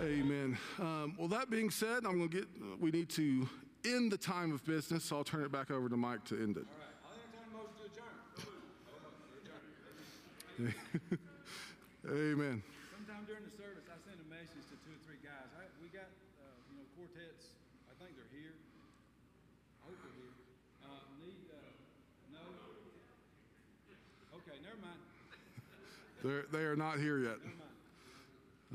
Amen. 0.01 0.57
Um, 0.79 1.15
well, 1.17 1.29
that 1.29 1.49
being 1.49 1.69
said, 1.69 2.05
I'm 2.05 2.17
going 2.17 2.29
to 2.29 2.37
get, 2.37 2.47
we 2.81 2.91
need 2.91 3.09
to 3.11 3.47
end 3.85 4.11
the 4.11 4.17
time 4.17 4.51
of 4.51 4.65
business, 4.65 5.03
so 5.05 5.17
I'll 5.17 5.23
turn 5.23 5.43
it 5.43 5.51
back 5.51 5.71
over 5.71 5.89
to 5.89 5.97
Mike 5.97 6.23
to 6.25 6.35
end 6.41 6.57
it. 6.57 6.65
Amen. 12.07 12.63
Sometime 12.95 13.25
during 13.27 13.43
the 13.43 13.51
service, 13.59 13.83
I 13.91 13.99
send 14.07 14.15
a 14.23 14.29
message 14.31 14.63
to 14.71 14.75
two 14.87 14.95
or 14.95 15.01
three 15.03 15.19
guys. 15.19 15.51
I, 15.59 15.67
we 15.83 15.91
got, 15.91 16.07
uh, 16.39 16.47
you 16.71 16.79
know, 16.79 16.87
quartets. 16.95 17.59
I 17.91 17.93
think 17.99 18.15
they're 18.15 18.31
here. 18.31 18.55
I 19.83 19.91
hope 19.91 19.99
they're 19.99 20.15
here. 20.15 20.31
Uh, 20.87 21.03
need, 21.19 21.43
uh, 21.51 21.59
no? 22.31 22.45
Okay, 24.39 24.55
never 24.63 24.79
mind. 24.79 25.01
They're, 26.23 26.47
they 26.55 26.63
are 26.65 26.79
not 26.79 26.99
here 26.99 27.19
yet. 27.19 27.39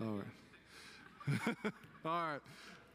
All 0.02 0.20
right. 0.20 0.36
All 2.04 2.26
right. 2.34 2.40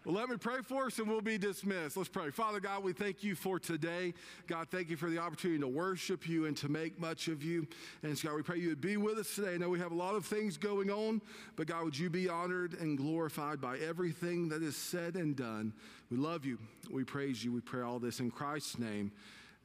Well, 0.06 0.14
let 0.14 0.30
me 0.30 0.38
pray 0.38 0.62
for 0.62 0.86
us 0.86 1.00
and 1.00 1.08
we'll 1.08 1.22
be 1.22 1.40
dismissed. 1.40 1.98
Let's 1.98 2.10
pray. 2.10 2.30
Father 2.30 2.60
God, 2.60 2.84
we 2.84 2.94
thank 2.94 3.24
you 3.24 3.34
for 3.34 3.58
today. 3.58 4.14
God, 4.46 4.68
thank 4.70 4.92
you 4.92 4.98
for 4.98 5.10
the 5.10 5.18
opportunity 5.18 5.60
to 5.62 5.68
worship 5.68 6.30
you 6.30 6.46
and 6.46 6.56
to 6.58 6.70
make 6.70 7.00
much 7.00 7.28
of 7.28 7.42
you. 7.44 7.66
And 8.04 8.16
so 8.16 8.28
God, 8.28 8.36
we 8.36 8.44
pray 8.44 8.60
you 8.60 8.70
would 8.70 8.82
be 8.82 8.98
with 8.98 9.18
us 9.18 9.34
today. 9.34 9.56
I 9.56 9.58
know 9.58 9.68
we 9.68 9.80
have 9.80 9.92
a 9.92 9.96
lot 9.96 10.14
of 10.14 10.24
things 10.24 10.58
going 10.58 10.92
on, 10.92 11.24
but 11.56 11.66
God, 11.66 11.86
would 11.86 11.98
you 11.98 12.12
be 12.12 12.30
honored 12.30 12.76
and 12.76 13.00
glorified 13.00 13.60
by 13.60 13.80
everything 13.80 14.48
that 14.50 14.62
is 14.62 14.78
said 14.78 15.16
and 15.16 15.36
done? 15.36 15.74
We 16.12 16.18
love 16.18 16.46
you. 16.46 16.60
We 16.92 17.04
praise 17.04 17.44
you. 17.44 17.52
We 17.52 17.62
pray 17.62 17.82
all 17.82 17.98
this 17.98 18.20
in 18.20 18.30
Christ's 18.30 18.78
name. 18.78 19.12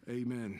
Amen. 0.08 0.58